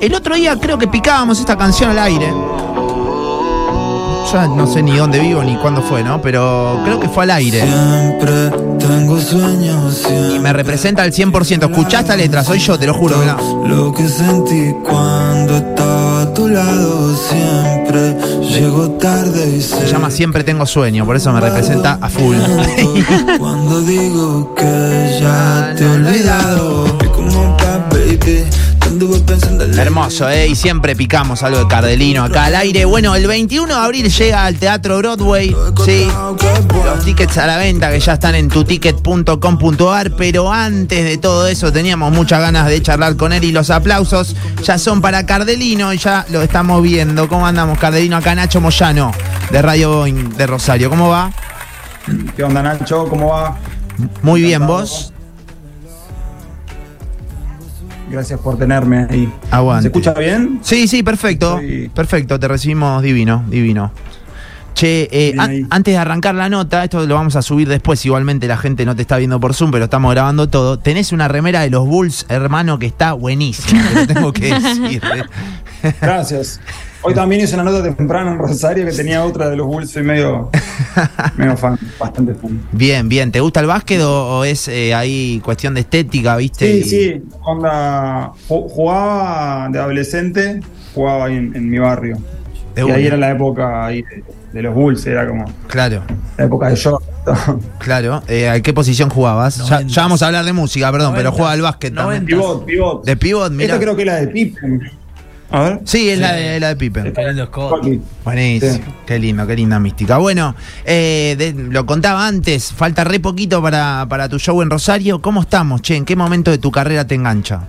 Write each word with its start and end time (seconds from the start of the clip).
el 0.00 0.14
otro 0.14 0.34
día 0.34 0.56
creo 0.58 0.78
que 0.78 0.88
picábamos 0.88 1.38
esta 1.40 1.56
canción 1.56 1.90
al 1.90 1.98
aire. 1.98 2.32
Yo 4.32 4.46
no 4.46 4.66
sé 4.66 4.80
ni 4.82 4.96
dónde 4.96 5.18
vivo 5.18 5.42
ni 5.42 5.56
cuándo 5.56 5.82
fue, 5.82 6.04
¿no? 6.04 6.22
Pero 6.22 6.80
creo 6.84 7.00
que 7.00 7.08
fue 7.08 7.24
al 7.24 7.32
aire. 7.32 7.62
Siempre 7.62 8.50
tengo 8.78 9.20
sueños. 9.20 10.06
Y 10.34 10.38
me 10.38 10.52
representa 10.52 11.02
al 11.02 11.12
100%. 11.12 11.68
Escuchá 11.68 12.00
esta 12.00 12.16
letra, 12.16 12.44
soy 12.44 12.60
yo, 12.60 12.78
te 12.78 12.86
lo 12.86 12.94
juro. 12.94 13.16
mirá. 13.18 13.36
Lo 13.66 13.92
que 13.92 14.08
sentí 14.08 14.72
cuando 14.84 15.56
estaba 15.56 16.22
a 16.22 16.32
tu 16.32 16.48
lado 16.48 17.16
siempre 17.16 18.16
llego 18.48 18.90
tarde 18.92 19.56
y 19.56 19.60
Se 19.60 19.86
llama 19.86 20.10
Siempre 20.10 20.44
tengo 20.44 20.64
sueño, 20.64 21.04
por 21.04 21.16
eso 21.16 21.32
me 21.32 21.40
representa 21.40 21.98
a 22.00 22.08
full. 22.08 22.36
Cuando 23.38 23.80
digo 23.80 24.54
que 24.54 25.18
ya 25.20 25.74
te 25.76 25.84
he 25.84 25.88
olvidado. 25.88 26.98
Como 27.14 27.56
baby, 27.90 28.44
Hermoso, 29.78 30.28
¿eh? 30.28 30.48
Y 30.48 30.56
siempre 30.56 30.96
picamos 30.96 31.42
algo 31.42 31.60
de 31.60 31.68
Cardelino 31.68 32.24
acá 32.24 32.46
al 32.46 32.56
aire. 32.56 32.84
Bueno, 32.84 33.14
el 33.14 33.26
21 33.26 33.66
de 33.66 33.80
abril 33.80 34.10
llega 34.10 34.44
al 34.44 34.56
Teatro 34.56 34.98
Broadway. 34.98 35.54
Sí. 35.84 36.08
Los 36.84 37.04
tickets 37.04 37.38
a 37.38 37.46
la 37.46 37.56
venta 37.56 37.90
que 37.90 38.00
ya 38.00 38.14
están 38.14 38.34
en 38.34 38.48
tuticket.com.ar. 38.48 40.10
Pero 40.16 40.52
antes 40.52 41.04
de 41.04 41.18
todo 41.18 41.46
eso, 41.46 41.72
teníamos 41.72 42.12
muchas 42.12 42.40
ganas 42.40 42.66
de 42.66 42.82
charlar 42.82 43.16
con 43.16 43.32
él. 43.32 43.44
Y 43.44 43.52
los 43.52 43.70
aplausos 43.70 44.34
ya 44.64 44.76
son 44.76 45.00
para 45.00 45.24
Cardelino. 45.24 45.92
Y 45.92 45.98
ya 45.98 46.26
lo 46.30 46.42
estamos 46.42 46.82
viendo. 46.82 47.28
¿Cómo 47.28 47.46
andamos, 47.46 47.78
Cardelino? 47.78 48.16
Acá 48.16 48.34
Nacho 48.34 48.60
Moyano, 48.60 49.12
de 49.50 49.62
Radio 49.62 49.92
Boeing 49.92 50.30
de 50.36 50.46
Rosario. 50.46 50.90
¿Cómo 50.90 51.08
va? 51.08 51.32
¿Qué 52.36 52.42
onda, 52.42 52.62
Nacho? 52.62 53.06
¿Cómo 53.08 53.28
va? 53.28 53.56
Muy 54.22 54.42
bien, 54.42 54.66
¿vos? 54.66 55.12
Gracias 58.10 58.40
por 58.40 58.58
tenerme 58.58 59.06
ahí. 59.08 59.32
Aguante. 59.50 59.82
¿Se 59.82 59.88
escucha 59.88 60.12
bien? 60.14 60.58
Sí, 60.62 60.88
sí, 60.88 61.02
perfecto. 61.02 61.60
Perfecto, 61.94 62.38
te 62.40 62.48
recibimos 62.48 63.02
divino, 63.02 63.44
divino. 63.48 63.92
Che, 64.74 65.08
eh, 65.10 65.34
an- 65.36 65.66
antes 65.70 65.92
de 65.94 65.98
arrancar 65.98 66.34
la 66.34 66.48
nota, 66.48 66.84
esto 66.84 67.04
lo 67.06 67.14
vamos 67.16 67.36
a 67.36 67.42
subir 67.42 67.68
después, 67.68 68.04
igualmente 68.06 68.46
la 68.46 68.56
gente 68.56 68.84
no 68.86 68.94
te 68.96 69.02
está 69.02 69.16
viendo 69.18 69.38
por 69.40 69.52
Zoom, 69.52 69.70
pero 69.72 69.84
estamos 69.84 70.12
grabando 70.12 70.48
todo. 70.48 70.78
Tenés 70.78 71.12
una 71.12 71.28
remera 71.28 71.60
de 71.60 71.70
los 71.70 71.86
Bulls, 71.86 72.24
hermano, 72.28 72.78
que 72.78 72.86
está 72.86 73.12
buenísima, 73.12 73.82
te 73.88 73.94
lo 73.94 74.06
tengo 74.06 74.32
que 74.32 74.54
decir. 74.60 75.02
Gracias. 76.00 76.60
Hoy 77.02 77.14
también 77.14 77.40
hice 77.42 77.54
una 77.54 77.64
nota 77.64 77.82
temprano 77.82 78.32
en 78.32 78.38
Rosario 78.38 78.84
que 78.84 78.92
tenía 78.92 79.24
otra 79.24 79.48
de 79.48 79.56
los 79.56 79.66
Bulls. 79.66 79.90
Soy 79.90 80.02
medio, 80.02 80.50
medio 81.36 81.56
fan, 81.56 81.78
bastante 81.98 82.34
fan. 82.34 82.60
Bien, 82.72 83.08
bien. 83.08 83.32
¿Te 83.32 83.40
gusta 83.40 83.60
el 83.60 83.66
básquet 83.66 84.02
o, 84.02 84.38
o 84.40 84.44
es 84.44 84.68
eh, 84.68 84.94
ahí 84.94 85.40
cuestión 85.42 85.72
de 85.74 85.80
estética, 85.80 86.36
viste? 86.36 86.66
Sí, 86.66 86.78
Y- 86.80 86.84
sí. 86.90 87.22
Onda, 87.42 88.32
ju- 88.48 88.68
jugaba 88.68 89.68
de 89.70 89.78
adolescente, 89.78 90.60
jugaba 90.94 91.24
ahí 91.26 91.36
en, 91.36 91.56
en 91.56 91.70
mi 91.70 91.78
barrio. 91.78 92.18
De 92.74 92.82
y 92.82 92.84
una. 92.84 92.94
ahí 92.94 93.06
era 93.06 93.16
la 93.16 93.30
época 93.30 93.86
ahí 93.86 94.02
de, 94.02 94.22
de 94.52 94.62
los 94.62 94.74
Bulls, 94.74 95.04
era 95.06 95.26
como 95.26 95.44
Claro, 95.68 96.02
la 96.36 96.44
época 96.44 96.68
de 96.68 96.76
Jordan. 96.80 97.08
claro. 97.78 98.22
Eh, 98.28 98.48
¿A 98.48 98.60
qué 98.60 98.72
posición 98.72 99.08
jugabas? 99.10 99.56
Ya, 99.68 100.02
vamos 100.02 100.22
a 100.22 100.26
hablar 100.26 100.44
de 100.44 100.52
música, 100.52 100.92
perdón, 100.92 101.14
pero 101.16 101.32
jugaba 101.32 101.52
al 101.52 101.62
básquet 101.62 101.94
también. 101.94 102.24
Noventas. 102.26 102.38
Pivot, 102.38 102.64
pivot. 102.66 103.04
De 103.06 103.16
pivot, 103.16 103.52
mira. 103.52 103.64
Esta 103.74 103.80
creo 103.82 103.96
que 103.96 104.02
es 104.02 104.06
la 104.06 104.16
de 104.16 104.28
Pippen. 104.28 104.80
A 105.52 105.60
ver. 105.62 105.80
Sí, 105.84 106.08
es 106.08 106.18
La, 106.20 106.32
de, 106.32 106.60
la 106.60 106.68
de 106.68 106.76
Pippen. 106.76 107.12
Buenísimo, 108.24 108.72
Sí. 108.74 108.82
qué 109.06 109.18
lindo, 109.18 109.46
qué 109.46 109.56
linda 109.56 109.80
mística. 109.80 110.18
Bueno, 110.18 110.54
eh, 110.84 111.34
de- 111.36 111.52
lo 111.52 111.86
contaba 111.86 112.26
antes, 112.26 112.72
falta 112.72 113.02
re 113.04 113.18
poquito 113.18 113.60
para, 113.60 114.06
para 114.08 114.28
tu 114.28 114.38
show 114.38 114.62
en 114.62 114.70
Rosario. 114.70 115.20
¿Cómo 115.20 115.40
estamos, 115.40 115.82
che? 115.82 115.96
¿En 115.96 116.04
qué 116.04 116.14
momento 116.14 116.50
de 116.52 116.58
tu 116.58 116.70
carrera 116.70 117.04
te 117.06 117.16
engancha? 117.16 117.62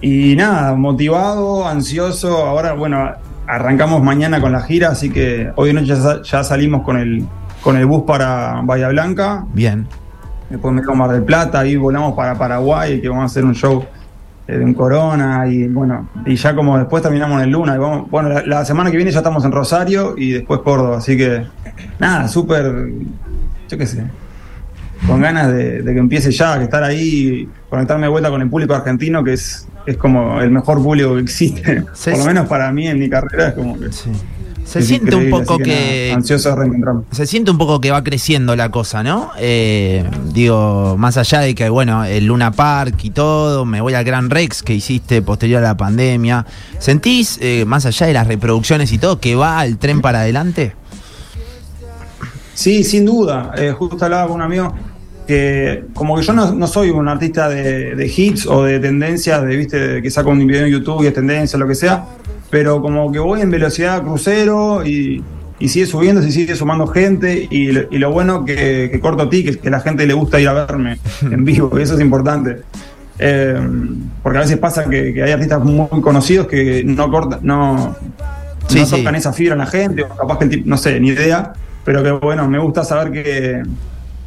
Y 0.00 0.34
nada, 0.36 0.74
motivado, 0.74 1.68
ansioso. 1.68 2.46
Ahora, 2.46 2.72
bueno, 2.72 3.10
arrancamos 3.46 4.02
mañana 4.02 4.40
con 4.40 4.52
la 4.52 4.62
gira, 4.62 4.88
así 4.90 5.10
que 5.10 5.50
hoy 5.56 5.68
de 5.68 5.74
noche 5.74 5.86
ya, 5.88 5.96
sa- 5.96 6.22
ya 6.22 6.42
salimos 6.44 6.82
con 6.82 6.96
el, 6.98 7.26
con 7.62 7.76
el 7.76 7.84
bus 7.84 8.04
para 8.06 8.60
Bahía 8.64 8.88
Blanca. 8.88 9.44
Bien. 9.52 9.86
Después 10.48 10.72
me 10.74 10.80
a 10.80 10.94
Mar 10.94 11.10
del 11.10 11.22
Plata, 11.22 11.60
ahí 11.60 11.76
volamos 11.76 12.14
para 12.14 12.36
Paraguay, 12.36 13.00
que 13.00 13.08
vamos 13.08 13.22
a 13.22 13.26
hacer 13.26 13.44
un 13.44 13.54
show 13.54 13.84
de 14.58 14.64
un 14.64 14.74
Corona. 14.74 15.46
Y 15.48 15.68
bueno, 15.68 16.08
y 16.26 16.36
ya 16.36 16.54
como 16.54 16.78
después 16.78 17.02
terminamos 17.02 17.38
en 17.38 17.44
el 17.44 17.50
Luna. 17.50 17.74
Y 17.74 17.78
vamos, 17.78 18.10
bueno, 18.10 18.28
la, 18.28 18.44
la 18.44 18.64
semana 18.64 18.90
que 18.90 18.96
viene 18.96 19.10
ya 19.10 19.18
estamos 19.18 19.44
en 19.44 19.52
Rosario 19.52 20.14
y 20.16 20.32
después 20.32 20.60
Córdoba. 20.60 20.98
Así 20.98 21.16
que 21.16 21.44
nada, 21.98 22.28
súper, 22.28 22.90
yo 23.68 23.78
qué 23.78 23.86
sé, 23.86 24.04
con 25.06 25.20
ganas 25.20 25.52
de, 25.52 25.82
de 25.82 25.92
que 25.92 25.98
empiece 25.98 26.30
ya, 26.30 26.58
que 26.58 26.64
estar 26.64 26.82
ahí, 26.82 27.48
conectarme 27.68 28.06
de 28.06 28.10
vuelta 28.10 28.30
con 28.30 28.42
el 28.42 28.48
público 28.50 28.74
argentino, 28.74 29.24
que 29.24 29.34
es, 29.34 29.66
es 29.86 29.96
como 29.96 30.40
el 30.40 30.50
mejor 30.50 30.82
público 30.82 31.14
que 31.14 31.20
existe. 31.20 31.84
Sí, 31.94 32.10
Por 32.10 32.20
lo 32.20 32.26
menos 32.26 32.46
para 32.48 32.70
mí 32.72 32.86
en 32.86 32.98
mi 32.98 33.08
carrera 33.08 33.48
es 33.48 33.54
como 33.54 33.78
que... 33.78 33.92
Sí. 33.92 34.10
Se 34.70 34.82
siente 34.82 35.16
un 35.16 35.30
poco 35.30 35.58
que. 35.58 36.12
ansioso 36.14 36.54
reencontrarme. 36.54 37.02
Se 37.10 37.26
siente 37.26 37.50
un 37.50 37.58
poco 37.58 37.80
que 37.80 37.90
va 37.90 38.04
creciendo 38.04 38.54
la 38.54 38.70
cosa, 38.70 39.02
¿no? 39.02 39.32
Eh, 39.36 40.08
digo, 40.32 40.96
más 40.96 41.16
allá 41.16 41.40
de 41.40 41.56
que, 41.56 41.68
bueno, 41.68 42.04
el 42.04 42.26
Luna 42.26 42.52
Park 42.52 42.94
y 43.02 43.10
todo, 43.10 43.64
me 43.64 43.80
voy 43.80 43.94
al 43.94 44.04
Gran 44.04 44.30
Rex 44.30 44.62
que 44.62 44.72
hiciste 44.72 45.22
posterior 45.22 45.64
a 45.64 45.68
la 45.68 45.76
pandemia. 45.76 46.46
¿Sentís, 46.78 47.36
eh, 47.42 47.64
más 47.66 47.84
allá 47.84 48.06
de 48.06 48.12
las 48.12 48.28
reproducciones 48.28 48.92
y 48.92 48.98
todo, 48.98 49.18
que 49.18 49.34
va 49.34 49.64
el 49.64 49.76
tren 49.76 50.00
para 50.00 50.20
adelante? 50.20 50.76
Sí, 52.54 52.84
sin 52.84 53.06
duda. 53.06 53.50
Eh, 53.56 53.72
justo 53.72 54.04
hablaba 54.04 54.28
con 54.28 54.36
un 54.36 54.42
amigo 54.42 54.72
que 55.26 55.84
como 55.94 56.16
que 56.16 56.22
yo 56.22 56.32
no, 56.32 56.52
no 56.54 56.66
soy 56.66 56.90
un 56.90 57.08
artista 57.08 57.48
de, 57.48 57.94
de 57.94 58.06
hits 58.14 58.46
o 58.46 58.64
de 58.64 58.80
tendencias, 58.80 59.42
de 59.44 59.56
viste, 59.56 60.02
que 60.02 60.10
saco 60.10 60.30
un 60.30 60.46
video 60.46 60.64
en 60.66 60.72
YouTube 60.72 61.02
y 61.04 61.06
es 61.06 61.14
tendencia, 61.14 61.58
lo 61.58 61.68
que 61.68 61.74
sea, 61.74 62.04
pero 62.50 62.80
como 62.82 63.12
que 63.12 63.18
voy 63.20 63.40
en 63.40 63.50
velocidad 63.50 64.02
crucero 64.02 64.84
y, 64.84 65.22
y 65.60 65.68
sigue 65.68 65.86
subiendo, 65.86 66.20
se 66.22 66.32
sigue 66.32 66.54
sumando 66.56 66.86
gente 66.88 67.46
y, 67.50 67.70
lo- 67.72 67.82
y 67.90 67.98
lo 67.98 68.10
bueno 68.10 68.44
que, 68.44 68.88
que 68.90 68.98
corto 69.00 69.28
tickets, 69.28 69.58
que 69.58 69.70
la 69.70 69.80
gente 69.80 70.06
le 70.06 70.14
gusta 70.14 70.40
ir 70.40 70.48
a 70.48 70.52
verme 70.54 70.98
en 71.22 71.44
vivo, 71.44 71.70
y 71.78 71.82
eso 71.82 71.94
es 71.94 72.00
importante. 72.00 72.58
Eh, 73.22 73.60
porque 74.22 74.38
a 74.38 74.40
veces 74.40 74.56
pasa 74.58 74.88
que, 74.88 75.12
que 75.12 75.22
hay 75.22 75.32
artistas 75.32 75.62
muy 75.62 76.00
conocidos 76.00 76.46
que 76.46 76.82
no 76.84 77.10
cortan, 77.10 77.40
no, 77.42 77.94
Sí, 78.68 78.78
no 78.80 78.86
sí. 78.86 78.96
tocan 78.96 79.14
esa 79.16 79.32
fibra 79.32 79.52
en 79.54 79.58
la 79.58 79.66
gente, 79.66 80.02
o 80.04 80.08
capaz 80.08 80.38
que 80.38 80.44
el 80.44 80.50
tipo, 80.50 80.68
no 80.68 80.76
sé, 80.76 80.98
ni 81.00 81.08
idea, 81.08 81.52
pero 81.84 82.02
que 82.02 82.10
bueno, 82.12 82.48
me 82.48 82.58
gusta 82.58 82.82
saber 82.84 83.10
que, 83.12 83.62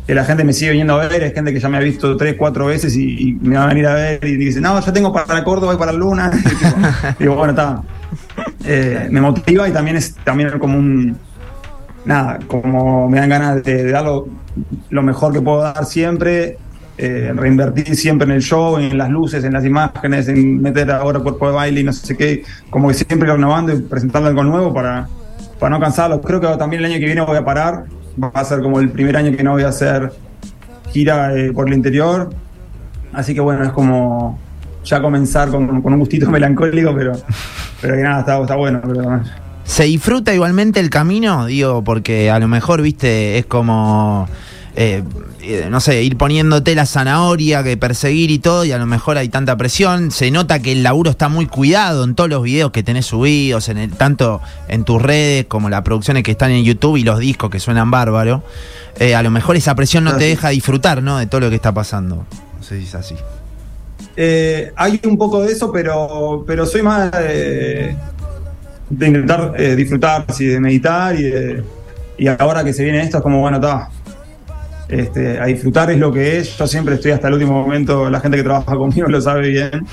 que 0.06 0.14
la 0.14 0.26
gente 0.26 0.44
me 0.44 0.54
sigue 0.54 0.72
viniendo 0.72 1.00
a 1.00 1.08
ver, 1.08 1.24
es 1.24 1.34
gente 1.34 1.54
que 1.54 1.60
ya 1.60 1.70
me 1.70 1.78
ha 1.78 1.80
visto 1.80 2.18
tres, 2.18 2.36
cuatro 2.38 2.66
veces 2.66 2.96
y, 2.96 3.30
y 3.30 3.34
me 3.34 3.56
va 3.56 3.64
a 3.64 3.68
venir 3.68 3.88
a 3.88 3.94
ver 3.94 4.26
y 4.26 4.36
dice, 4.36 4.60
no, 4.60 4.80
ya 4.80 4.92
tengo 4.92 5.14
para 5.14 5.44
Córdoba 5.44 5.74
y 5.74 5.78
para 5.78 5.92
Luna. 5.92 6.32
Y 7.20 7.24
digo, 7.24 7.36
bueno, 7.36 7.52
está. 7.52 7.82
Eh, 8.66 9.08
me 9.10 9.22
motiva 9.22 9.68
y 9.68 9.72
también 9.72 9.98
es 9.98 10.16
también 10.24 10.58
como 10.60 10.78
un 10.78 11.18
nada, 12.06 12.40
como 12.48 13.10
me 13.10 13.20
dan 13.20 13.30
ganas 13.30 13.64
de, 13.64 13.84
de 13.84 13.92
dar 13.92 14.04
lo, 14.04 14.28
lo 14.90 15.04
mejor 15.04 15.34
que 15.34 15.42
puedo 15.42 15.62
dar 15.62 15.86
siempre, 15.86 16.58
eh, 16.98 17.32
reinvertir 17.36 17.96
siempre 17.96 18.26
en 18.26 18.34
el 18.34 18.42
show, 18.42 18.78
en 18.78 18.98
las 18.98 19.10
luces, 19.10 19.44
en 19.44 19.54
las 19.54 19.66
imágenes, 19.66 20.28
en 20.28 20.62
meter 20.62 20.92
ahora 20.92 21.20
cuerpo 21.20 21.48
de 21.48 21.54
baile 21.54 21.82
y 21.82 21.84
no 21.84 21.94
sé 21.94 22.16
qué, 22.16 22.44
como 22.70 22.88
que 22.88 22.94
siempre 22.94 23.32
renovando 23.32 23.74
y 23.74 23.82
presentando 23.82 24.30
algo 24.30 24.44
nuevo 24.44 24.74
para, 24.74 25.08
para 25.60 25.72
no 25.72 25.80
cansarlos. 25.80 26.22
Creo 26.24 26.40
que 26.40 26.48
también 26.58 26.84
el 26.84 26.92
año 26.92 27.00
que 27.00 27.06
viene 27.06 27.22
voy 27.22 27.38
a 27.38 27.46
parar, 27.46 27.86
va 28.22 28.32
a 28.34 28.46
ser 28.46 28.62
como 28.62 28.80
el 28.80 28.90
primer 28.90 29.18
año 29.18 29.36
que 29.36 29.44
no 29.44 29.52
voy 29.52 29.64
a 29.64 29.70
hacer 29.70 30.12
gira 30.92 31.36
eh, 31.36 31.52
por 31.52 31.68
el 31.68 31.74
interior, 31.74 32.30
así 33.14 33.34
que 33.34 33.42
bueno, 33.42 33.64
es 33.64 33.72
como 33.72 34.40
ya 34.84 35.02
comenzar 35.02 35.50
con, 35.50 35.82
con 35.82 35.94
un 35.94 36.00
gustito 36.00 36.30
melancólico, 36.32 36.94
pero, 36.96 37.14
pero 37.82 37.96
que 37.96 38.02
nada, 38.02 38.20
está, 38.20 38.40
está 38.40 38.56
bueno. 38.56 38.82
Pero, 38.86 39.22
¿Se 39.64 39.84
disfruta 39.84 40.34
igualmente 40.34 40.80
el 40.80 40.90
camino? 40.90 41.46
Digo, 41.46 41.84
porque 41.84 42.30
a 42.30 42.40
lo 42.40 42.48
mejor, 42.48 42.82
viste, 42.82 43.38
es 43.38 43.46
como, 43.46 44.28
eh, 44.76 45.04
eh, 45.42 45.68
no 45.70 45.80
sé, 45.80 46.02
ir 46.04 46.18
poniéndote 46.18 46.74
la 46.74 46.86
zanahoria, 46.86 47.64
que 47.64 47.78
perseguir 47.78 48.32
y 48.32 48.40
todo, 48.40 48.66
y 48.66 48.72
a 48.72 48.78
lo 48.78 48.86
mejor 48.86 49.18
hay 49.18 49.30
tanta 49.30 49.56
presión. 49.58 50.12
Se 50.12 50.32
nota 50.32 50.60
que 50.60 50.72
el 50.72 50.84
laburo 50.84 51.12
está 51.12 51.30
muy 51.30 51.48
cuidado 51.48 52.04
en 52.04 52.16
todos 52.16 52.30
los 52.30 52.44
videos 52.44 52.72
que 52.72 52.82
tenés 52.84 53.06
subidos, 53.06 53.70
en 53.70 53.78
el, 53.78 53.92
tanto 53.92 54.42
en 54.68 54.84
tus 54.84 55.02
redes 55.02 55.46
como 55.48 55.70
las 55.70 55.82
producciones 55.82 56.24
que 56.24 56.32
están 56.32 56.52
en 56.52 56.64
YouTube 56.64 56.98
y 56.98 57.04
los 57.04 57.20
discos 57.20 57.50
que 57.50 57.60
suenan 57.60 57.92
bárbaro. 57.92 58.44
Eh, 59.00 59.16
a 59.16 59.24
lo 59.24 59.32
mejor 59.32 59.56
esa 59.56 59.76
presión 59.76 60.04
no 60.04 60.16
te 60.18 60.26
deja 60.26 60.50
disfrutar, 60.50 61.02
¿no? 61.04 61.18
De 61.18 61.26
todo 61.26 61.42
lo 61.42 61.50
que 61.50 61.56
está 61.56 61.74
pasando. 61.74 62.26
No 62.58 62.64
sé 62.64 62.80
si 62.80 62.86
es 62.86 62.96
así. 62.96 63.16
Eh, 64.16 64.72
hay 64.76 65.00
un 65.06 65.18
poco 65.18 65.42
de 65.42 65.52
eso, 65.52 65.72
pero, 65.72 66.44
pero 66.46 66.66
soy 66.66 66.84
más 66.84 67.12
de, 67.12 67.96
de 68.90 69.08
intentar 69.08 69.54
eh, 69.58 69.76
disfrutar, 69.76 70.26
sí, 70.32 70.46
de 70.46 70.60
meditar 70.60 71.16
y, 71.20 71.24
de- 71.24 71.64
y 72.18 72.28
ahora 72.28 72.64
que 72.64 72.74
se 72.74 72.84
viene 72.84 73.02
esto 73.02 73.18
es 73.18 73.24
como, 73.24 73.42
bueno, 73.42 73.58
está. 73.58 73.90
Este, 74.94 75.40
a 75.40 75.46
disfrutar 75.46 75.90
es 75.90 75.98
lo 75.98 76.12
que 76.12 76.38
es. 76.38 76.56
Yo 76.56 76.68
siempre 76.68 76.96
estoy 76.96 77.12
hasta 77.12 77.28
el 77.28 77.34
último 77.34 77.54
momento, 77.54 78.12
la 78.12 78.20
gente 78.20 78.38
que 78.38 78.44
trabaja 78.44 78.76
conmigo 78.78 79.08
lo 79.08 79.20
sabe 79.20 79.50
bien, 79.50 79.88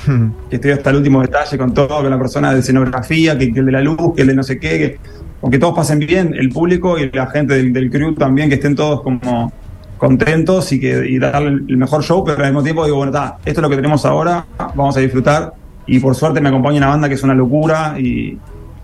que 0.51 0.57
estoy 0.57 0.73
hasta 0.73 0.91
el 0.91 0.97
último 0.97 1.23
detalle 1.23 1.57
con 1.57 1.73
todo, 1.73 2.03
con 2.03 2.11
la 2.11 2.19
persona 2.19 2.53
de 2.53 2.61
escenografía, 2.61 3.39
que, 3.39 3.51
que 3.51 3.61
el 3.61 3.67
de 3.67 3.73
la 3.73 3.81
luz, 3.81 4.15
que 4.15 4.23
el 4.23 4.29
de 4.29 4.35
no 4.35 4.43
sé 4.43 4.59
qué, 4.59 4.69
que, 4.79 4.99
aunque 5.41 5.59
todos 5.59 5.75
pasen 5.75 6.01
bien, 6.01 6.35
el 6.35 6.51
público 6.51 6.99
y 6.99 7.11
la 7.11 7.29
gente 7.29 7.55
del, 7.55 7.73
del 7.73 7.91
crew 7.91 8.15
también, 8.15 8.51
que 8.51 8.57
estén 8.57 8.77
todos 8.77 9.01
como 9.01 9.51
contentos 9.97 10.71
y 10.73 10.81
que 10.81 11.09
y 11.09 11.19
darle 11.19 11.49
el 11.67 11.77
mejor 11.79 12.03
show, 12.03 12.23
pero 12.23 12.39
al 12.39 12.51
mismo 12.51 12.63
tiempo 12.63 12.85
digo, 12.85 12.99
bueno, 12.99 13.11
está, 13.11 13.39
esto 13.45 13.61
es 13.61 13.63
lo 13.63 13.71
que 13.71 13.77
tenemos 13.77 14.05
ahora, 14.05 14.45
vamos 14.75 14.97
a 14.99 15.01
disfrutar 15.01 15.55
y 15.87 15.99
por 15.99 16.15
suerte 16.15 16.41
me 16.41 16.51
acompaña 16.51 16.79
una 16.79 16.89
banda 16.89 17.09
que 17.09 17.15
es 17.15 17.23
una 17.23 17.35
locura 17.35 17.97
y, 17.99 18.39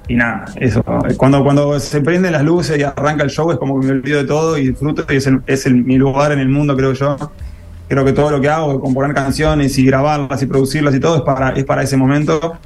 y 0.08 0.14
nada, 0.14 0.44
eso. 0.56 0.82
Cuando, 1.16 1.42
cuando 1.42 1.78
se 1.80 2.00
prenden 2.00 2.32
las 2.32 2.44
luces 2.44 2.78
y 2.78 2.82
arranca 2.82 3.24
el 3.24 3.30
show 3.30 3.50
es 3.50 3.58
como 3.58 3.80
que 3.80 3.86
me 3.86 3.92
olvido 3.94 4.18
de 4.18 4.24
todo 4.26 4.56
y 4.58 4.68
disfruto 4.68 5.04
y 5.12 5.16
es, 5.16 5.26
el- 5.26 5.42
es 5.46 5.66
el- 5.66 5.84
mi 5.84 5.96
lugar 5.96 6.32
en 6.32 6.38
el 6.38 6.48
mundo, 6.48 6.76
creo 6.76 6.92
yo. 6.92 7.16
Creo 7.88 8.04
que 8.04 8.12
todo 8.12 8.30
lo 8.30 8.40
que 8.40 8.48
hago, 8.48 8.80
componer 8.80 9.14
canciones 9.14 9.78
y 9.78 9.86
grabarlas 9.86 10.42
y 10.42 10.46
producirlas 10.46 10.94
y 10.94 11.00
todo 11.00 11.16
es 11.16 11.22
para, 11.22 11.50
es 11.50 11.64
para 11.64 11.82
ese 11.82 11.96
momento, 11.96 12.56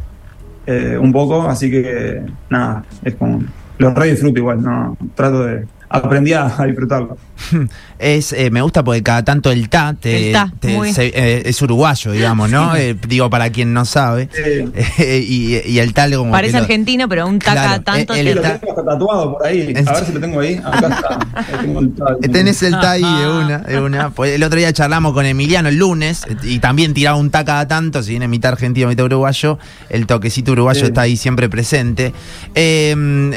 eh, 0.67 0.97
un 0.99 1.13
poco, 1.13 1.43
así 1.49 1.71
que 1.71 2.23
nada, 2.49 2.85
es 3.05 3.15
como, 3.17 3.43
lo 3.79 3.95
re 3.95 4.11
disfruto 4.13 4.39
igual, 4.39 4.63
no, 4.63 4.97
trato 5.15 5.45
de, 5.45 5.67
aprendí 5.91 6.33
a, 6.33 6.47
a 6.63 6.65
disfrutarlo. 6.67 7.17
Es, 8.01 8.33
eh, 8.33 8.51
me 8.51 8.63
gusta 8.63 8.83
porque 8.83 9.03
cada 9.03 9.23
tanto 9.27 9.51
el 9.51 9.69
ta, 9.69 9.95
te- 10.01 10.29
El 10.29 10.33
ta, 10.33 10.51
te- 10.59 10.69
muy- 10.75 10.91
se- 10.91 11.09
eh, 11.15 11.43
es 11.45 11.61
uruguayo, 11.61 12.13
digamos, 12.13 12.51
¿no? 12.51 12.75
Eh, 12.75 12.97
digo, 13.07 13.29
para 13.29 13.51
quien 13.53 13.75
no 13.75 13.85
sabe. 13.85 14.31
Sí. 14.33 14.71
Eh, 14.99 15.19
y, 15.29 15.71
y 15.71 15.79
el 15.81 15.93
tal 15.93 16.15
como 16.17 16.31
Parece 16.33 16.55
lo- 16.57 16.63
argentino, 16.63 17.11
pero 17.11 17.27
un 17.27 17.39
taca 17.39 17.53
Claro, 17.53 17.83
tanto. 17.83 18.15
el- 18.15 18.21
Sí, 18.21 18.25
te- 18.25 18.35
lo 18.37 18.41
ta- 18.43 18.59
tengo 18.59 18.73
hasta 18.79 18.91
tatuado 18.91 19.33
por 19.35 19.47
ahí, 19.47 19.73
¿En 19.77 19.87
a 19.87 19.93
ver 19.93 20.05
si 20.07 20.13
lo 20.15 20.21
tengo 20.21 20.41
ahí, 20.41 20.55
acá 20.65 20.89
está. 20.89 21.19
Ahí 21.35 21.45
tengo 21.61 21.81
el 21.81 21.95
tal. 21.95 22.17
Tenés 22.33 22.63
el 22.63 22.73
ta 22.73 22.93
ahí 22.93 23.03
de 23.03 23.29
una, 23.29 23.59
de 23.59 23.81
una. 23.81 24.11
Pues 24.11 24.33
el 24.35 24.43
otro 24.45 24.59
día 24.59 24.73
charlamos 24.73 25.13
con 25.13 25.27
Emiliano 25.27 25.69
el 25.69 25.77
lunes 25.77 26.23
y 26.43 26.59
también 26.59 26.95
tiraba 26.95 27.19
un 27.19 27.29
ta 27.31 27.45
cada 27.45 27.69
tanto, 27.69 28.03
si 28.03 28.13
viene 28.13 28.29
mitad 28.29 28.53
argentino, 28.53 28.89
mitad 28.89 29.05
uruguayo, 29.05 29.59
el 29.91 30.07
toquecito 30.07 30.53
uruguayo 30.53 30.81
Sí. 30.81 30.87
está 30.87 31.03
ahí 31.03 31.19
siempre 31.19 31.51
presente. 31.51 32.15
Eh, 32.55 32.95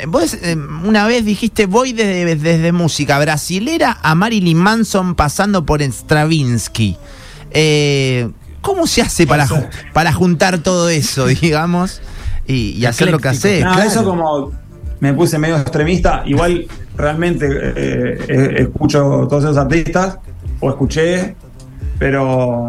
vos 0.08 0.36
eh, 0.42 0.56
una 0.86 1.06
vez 1.06 1.26
dijiste, 1.26 1.66
voy 1.66 1.92
desde, 1.92 2.38
desde 2.38 2.72
música 2.72 3.20
brasilera 3.20 3.93
a 4.02 4.16
Marilyn 4.16 4.58
Manson 4.58 5.16
pasando 5.16 5.66
por 5.66 5.82
Stravinsky. 5.82 6.98
Eh, 7.52 8.30
¿Cómo 8.62 8.88
se 8.88 9.02
hace 9.02 9.28
para, 9.28 9.46
ju- 9.48 9.68
para 9.94 10.14
juntar 10.14 10.58
todo 10.60 10.90
eso, 10.90 11.26
digamos, 11.42 12.02
y, 12.48 12.72
y 12.72 12.86
hacer 12.86 13.12
lo 13.12 13.20
que 13.20 13.28
haces? 13.30 13.64
No, 13.64 13.74
Claro. 13.74 13.90
eso 13.90 14.04
como 14.06 14.52
me 15.00 15.14
puse 15.14 15.38
medio 15.38 15.58
extremista. 15.58 16.24
Igual 16.26 16.66
realmente 16.96 17.46
eh, 17.52 18.18
eh, 18.28 18.56
escucho 18.60 19.28
todos 19.30 19.44
esos 19.44 19.58
artistas, 19.58 20.18
o 20.62 20.70
escuché, 20.70 21.36
pero, 22.00 22.68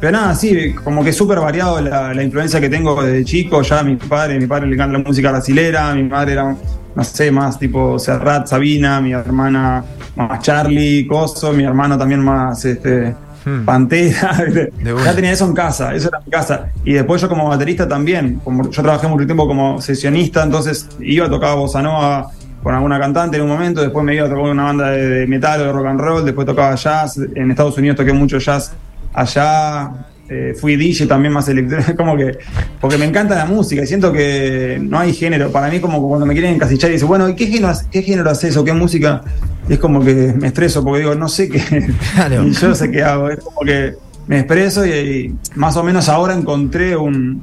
pero 0.00 0.12
nada, 0.12 0.34
sí, 0.34 0.72
como 0.82 1.04
que 1.04 1.12
súper 1.12 1.40
variado 1.40 1.80
la, 1.80 2.14
la 2.14 2.22
influencia 2.22 2.58
que 2.60 2.70
tengo 2.70 3.02
desde 3.02 3.24
chico. 3.24 3.60
Ya 3.62 3.82
mi 3.82 3.96
padre, 3.96 4.38
mi 4.40 4.46
padre 4.46 4.66
le 4.68 4.74
encanta 4.74 4.96
la 4.98 5.04
música 5.04 5.30
brasilera, 5.30 5.94
mi 5.94 6.04
madre 6.04 6.32
era, 6.32 6.56
no 6.94 7.04
sé, 7.04 7.30
más 7.30 7.58
tipo 7.58 7.98
Serrat, 7.98 8.46
Sabina, 8.46 9.00
mi 9.00 9.12
hermana 9.12 9.84
más 10.16 10.40
Charlie, 10.40 11.06
Coso, 11.06 11.52
mi 11.52 11.64
hermano 11.64 11.98
también 11.98 12.20
más 12.20 12.64
este, 12.64 13.14
Hmm. 13.44 13.64
Pantera. 13.64 14.42
ya 15.04 15.14
tenía 15.14 15.32
eso 15.32 15.46
en 15.46 15.54
casa, 15.54 15.94
eso 15.94 16.08
era 16.08 16.20
mi 16.20 16.30
casa. 16.30 16.68
Y 16.84 16.94
después 16.94 17.20
yo 17.20 17.28
como 17.28 17.48
baterista 17.48 17.86
también, 17.86 18.40
como 18.42 18.70
yo 18.70 18.82
trabajé 18.82 19.06
mucho 19.06 19.26
tiempo 19.26 19.46
como 19.46 19.80
sesionista, 19.80 20.42
entonces 20.42 20.88
iba 21.00 21.26
a 21.26 21.30
tocar 21.30 21.56
bossa 21.56 21.82
nova 21.82 22.30
con 22.62 22.74
alguna 22.74 22.98
cantante 22.98 23.36
en 23.36 23.42
un 23.42 23.50
momento, 23.50 23.82
después 23.82 24.04
me 24.04 24.14
iba 24.14 24.24
a 24.24 24.28
tocar 24.30 24.44
una 24.44 24.64
banda 24.64 24.90
de, 24.90 25.08
de 25.08 25.26
metal 25.26 25.60
o 25.60 25.64
de 25.64 25.72
rock 25.72 25.86
and 25.86 26.00
roll, 26.00 26.24
después 26.24 26.46
tocaba 26.46 26.74
jazz, 26.74 27.18
en 27.34 27.50
Estados 27.50 27.76
Unidos 27.76 27.98
toqué 27.98 28.14
mucho 28.14 28.38
jazz 28.38 28.72
allá, 29.12 29.90
eh, 30.28 30.54
fui 30.58 30.76
DJ 30.76 31.06
también 31.06 31.32
más 31.32 31.48
electrónico, 31.48 31.94
como 31.96 32.16
que, 32.16 32.38
porque 32.80 32.98
me 32.98 33.04
encanta 33.04 33.34
la 33.34 33.46
música 33.46 33.82
y 33.82 33.86
siento 33.86 34.12
que 34.12 34.78
no 34.82 34.98
hay 34.98 35.12
género, 35.12 35.50
para 35.50 35.68
mí 35.68 35.80
como 35.80 36.06
cuando 36.08 36.26
me 36.26 36.34
quieren 36.34 36.54
encasillar 36.54 36.90
y 36.90 36.94
dicen, 36.94 37.08
bueno, 37.08 37.28
¿y 37.28 37.34
qué 37.34 37.46
género, 37.46 37.72
qué 37.90 38.02
género 38.02 38.30
haces 38.30 38.56
o 38.56 38.64
qué 38.64 38.72
música? 38.72 39.22
Y 39.68 39.74
es 39.74 39.78
como 39.78 40.04
que 40.04 40.34
me 40.38 40.48
estreso 40.48 40.82
porque 40.82 41.00
digo, 41.00 41.14
no 41.14 41.28
sé 41.28 41.48
qué, 41.48 41.60
Claro. 42.14 42.46
y 42.46 42.52
yo 42.52 42.74
sé 42.74 42.90
qué 42.90 43.02
hago, 43.02 43.30
es 43.30 43.38
como 43.40 43.60
que 43.60 43.94
me 44.26 44.38
expreso 44.38 44.86
y, 44.86 44.90
y 44.90 45.34
más 45.54 45.76
o 45.76 45.82
menos 45.82 46.08
ahora 46.08 46.34
encontré 46.34 46.96
un, 46.96 47.42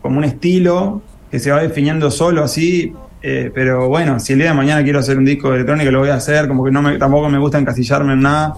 como 0.00 0.18
un 0.18 0.24
estilo 0.24 1.02
que 1.30 1.38
se 1.38 1.50
va 1.50 1.62
definiendo 1.62 2.10
solo 2.10 2.44
así, 2.44 2.92
eh, 3.22 3.50
pero 3.54 3.88
bueno, 3.88 4.18
si 4.18 4.32
el 4.32 4.40
día 4.40 4.48
de 4.48 4.54
mañana 4.54 4.82
quiero 4.82 4.98
hacer 4.98 5.16
un 5.16 5.24
disco 5.24 5.48
de 5.48 5.56
electrónica 5.56 5.90
lo 5.90 6.00
voy 6.00 6.10
a 6.10 6.16
hacer, 6.16 6.48
como 6.48 6.64
que 6.64 6.70
no 6.70 6.82
me, 6.82 6.98
tampoco 6.98 7.28
me 7.28 7.38
gusta 7.38 7.58
encasillarme 7.58 8.14
en 8.14 8.20
nada. 8.20 8.54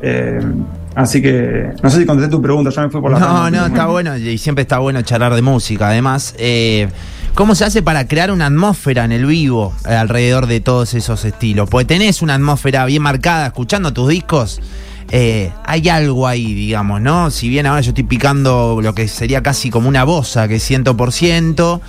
Eh, 0.00 0.40
así 0.96 1.22
que 1.22 1.70
no 1.82 1.88
sé 1.90 2.00
si 2.00 2.06
contesté 2.06 2.30
tu 2.30 2.42
pregunta, 2.42 2.70
yo 2.70 2.82
me 2.82 2.90
fui 2.90 3.00
por 3.00 3.12
la 3.12 3.18
No, 3.20 3.26
rama. 3.26 3.50
no, 3.52 3.66
está 3.66 3.86
bueno 3.86 4.16
y 4.16 4.36
siempre 4.38 4.62
está 4.62 4.78
bueno 4.78 5.00
charlar 5.02 5.34
de 5.34 5.42
música. 5.42 5.88
Además, 5.88 6.34
eh, 6.38 6.88
¿cómo 7.34 7.54
se 7.54 7.64
hace 7.64 7.82
para 7.82 8.08
crear 8.08 8.30
una 8.32 8.46
atmósfera 8.46 9.04
en 9.04 9.12
el 9.12 9.26
vivo 9.26 9.72
eh, 9.88 9.94
alrededor 9.94 10.46
de 10.46 10.60
todos 10.60 10.94
esos 10.94 11.24
estilos? 11.24 11.68
Porque 11.70 11.84
tenés 11.84 12.22
una 12.22 12.34
atmósfera 12.34 12.84
bien 12.86 13.02
marcada 13.02 13.46
escuchando 13.46 13.92
tus 13.92 14.08
discos. 14.08 14.60
Eh, 15.10 15.52
hay 15.64 15.88
algo 15.88 16.26
ahí, 16.26 16.54
digamos, 16.54 17.00
¿no? 17.00 17.30
Si 17.30 17.48
bien 17.48 17.66
ahora 17.66 17.80
yo 17.80 17.90
estoy 17.90 18.04
picando 18.04 18.80
lo 18.82 18.94
que 18.94 19.06
sería 19.08 19.42
casi 19.42 19.70
como 19.70 19.88
una 19.88 20.04
bosa, 20.04 20.48
que 20.48 20.56
es 20.56 20.70
100%, 20.70 21.80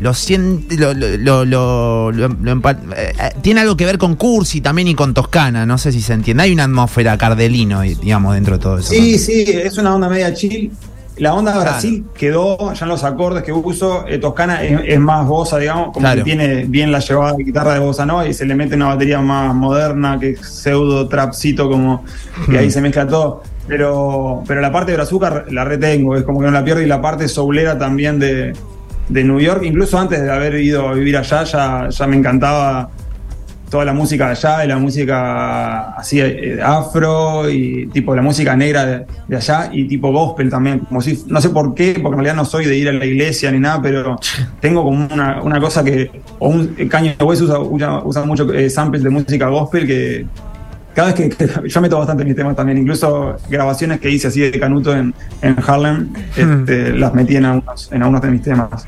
lo 0.00 0.12
siento, 0.14 0.74
lo, 0.76 0.92
lo, 0.94 1.16
lo- 1.16 1.44
lo- 1.44 2.10
lo- 2.12 2.28
lo 2.28 2.52
empa- 2.56 2.78
eh, 2.96 3.12
eh, 3.18 3.30
tiene 3.42 3.60
algo 3.60 3.76
que 3.76 3.84
ver 3.86 3.96
con 3.98 4.16
Cursi 4.16 4.60
también 4.60 4.88
y 4.88 4.94
con 4.94 5.14
Toscana, 5.14 5.64
no 5.66 5.78
sé 5.78 5.92
si 5.92 6.00
se 6.02 6.12
entiende. 6.14 6.42
Hay 6.42 6.52
una 6.52 6.64
atmósfera 6.64 7.16
cardelino, 7.16 7.82
digamos, 7.82 8.34
dentro 8.34 8.58
de 8.58 8.62
todo 8.62 8.78
eso. 8.78 8.90
Sí, 8.90 9.18
sí, 9.18 9.44
es 9.46 9.78
una 9.78 9.94
onda 9.94 10.08
media 10.08 10.34
chill. 10.34 10.70
La 11.18 11.32
onda 11.34 11.52
de 11.52 11.58
Claro. 11.58 11.70
Brasil 11.70 12.04
quedó 12.16 12.72
ya 12.72 12.84
en 12.84 12.88
los 12.88 13.04
acordes 13.04 13.42
que 13.44 13.52
uso. 13.52 14.04
eh, 14.08 14.18
Toscana 14.18 14.62
es, 14.64 14.80
es 14.84 14.98
más 14.98 15.26
bossa, 15.26 15.58
digamos, 15.58 15.86
como 15.92 16.00
Claro. 16.00 16.18
que 16.18 16.24
tiene 16.24 16.64
bien 16.64 16.90
la 16.90 16.98
llevada 16.98 17.34
de 17.34 17.44
guitarra 17.44 17.74
de 17.74 17.78
bossa 17.80 18.04
nova 18.04 18.26
y 18.26 18.34
se 18.34 18.44
le 18.44 18.54
mete 18.56 18.74
una 18.74 18.88
batería 18.88 19.20
más 19.20 19.54
moderna, 19.54 20.18
que 20.18 20.30
es 20.30 20.40
pseudo 20.40 21.06
trapcito, 21.08 21.70
como 21.70 22.04
que 22.50 22.58
ahí 22.58 22.70
se 22.70 22.80
mezcla 22.80 23.06
todo. 23.06 23.42
Pero, 23.68 24.42
pero 24.46 24.60
la 24.60 24.70
parte 24.72 24.90
de 24.90 24.96
Brazuca 24.98 25.44
la 25.50 25.64
retengo, 25.64 26.16
es 26.16 26.24
como 26.24 26.40
que 26.40 26.46
no 26.46 26.52
la 26.52 26.64
pierdo 26.64 26.82
y 26.82 26.86
la 26.86 27.00
parte 27.00 27.28
soulera 27.28 27.78
también 27.78 28.18
de, 28.18 28.52
de 29.08 29.24
New 29.24 29.38
York, 29.40 29.62
incluso 29.64 29.98
antes 29.98 30.20
de 30.20 30.30
haber 30.30 30.56
ido 30.56 30.88
a 30.88 30.92
vivir 30.94 31.16
allá, 31.16 31.44
ya, 31.44 31.88
ya 31.88 32.06
me 32.06 32.16
encantaba 32.16 32.90
toda 33.74 33.84
la 33.86 33.92
música 33.92 34.26
de 34.26 34.30
allá 34.30 34.64
y 34.64 34.68
la 34.68 34.78
música 34.78 35.96
así 35.96 36.20
eh, 36.20 36.60
afro 36.62 37.50
y 37.50 37.88
tipo 37.88 38.14
la 38.14 38.22
música 38.22 38.54
negra 38.54 38.86
de, 38.86 39.06
de 39.26 39.36
allá 39.36 39.68
y 39.72 39.88
tipo 39.88 40.12
gospel 40.12 40.48
también, 40.48 40.78
como 40.78 41.00
si, 41.00 41.24
no 41.26 41.40
sé 41.40 41.50
por 41.50 41.74
qué, 41.74 41.94
porque 42.00 42.14
en 42.14 42.24
realidad 42.24 42.36
no 42.36 42.44
soy 42.44 42.66
de 42.66 42.76
ir 42.78 42.88
a 42.88 42.92
la 42.92 43.04
iglesia 43.04 43.50
ni 43.50 43.58
nada, 43.58 43.82
pero 43.82 44.16
tengo 44.60 44.84
como 44.84 45.08
una, 45.12 45.42
una 45.42 45.58
cosa 45.58 45.82
que, 45.82 46.08
o 46.38 46.50
un 46.50 46.68
Kanye 46.88 47.16
West 47.20 47.42
usa, 47.42 47.58
usa, 47.58 48.04
usa 48.04 48.24
mucho 48.24 48.52
eh, 48.52 48.70
samples 48.70 49.02
de 49.02 49.10
música 49.10 49.48
gospel 49.48 49.88
que 49.88 50.24
cada 50.94 51.12
vez 51.12 51.16
que, 51.16 51.28
que- 51.36 51.68
yo 51.68 51.80
meto 51.80 51.98
bastante 51.98 52.24
mis 52.24 52.36
temas 52.36 52.54
también, 52.54 52.78
incluso 52.78 53.34
grabaciones 53.50 53.98
que 53.98 54.08
hice 54.08 54.28
así 54.28 54.40
de 54.40 54.52
Canuto 54.60 54.94
en, 54.96 55.12
en 55.42 55.56
Harlem, 55.66 56.12
este, 56.36 56.92
las 56.92 57.12
metí 57.12 57.34
en 57.34 57.46
algunos, 57.46 57.90
en 57.90 58.02
algunos 58.02 58.22
de 58.22 58.28
mis 58.30 58.42
temas. 58.42 58.86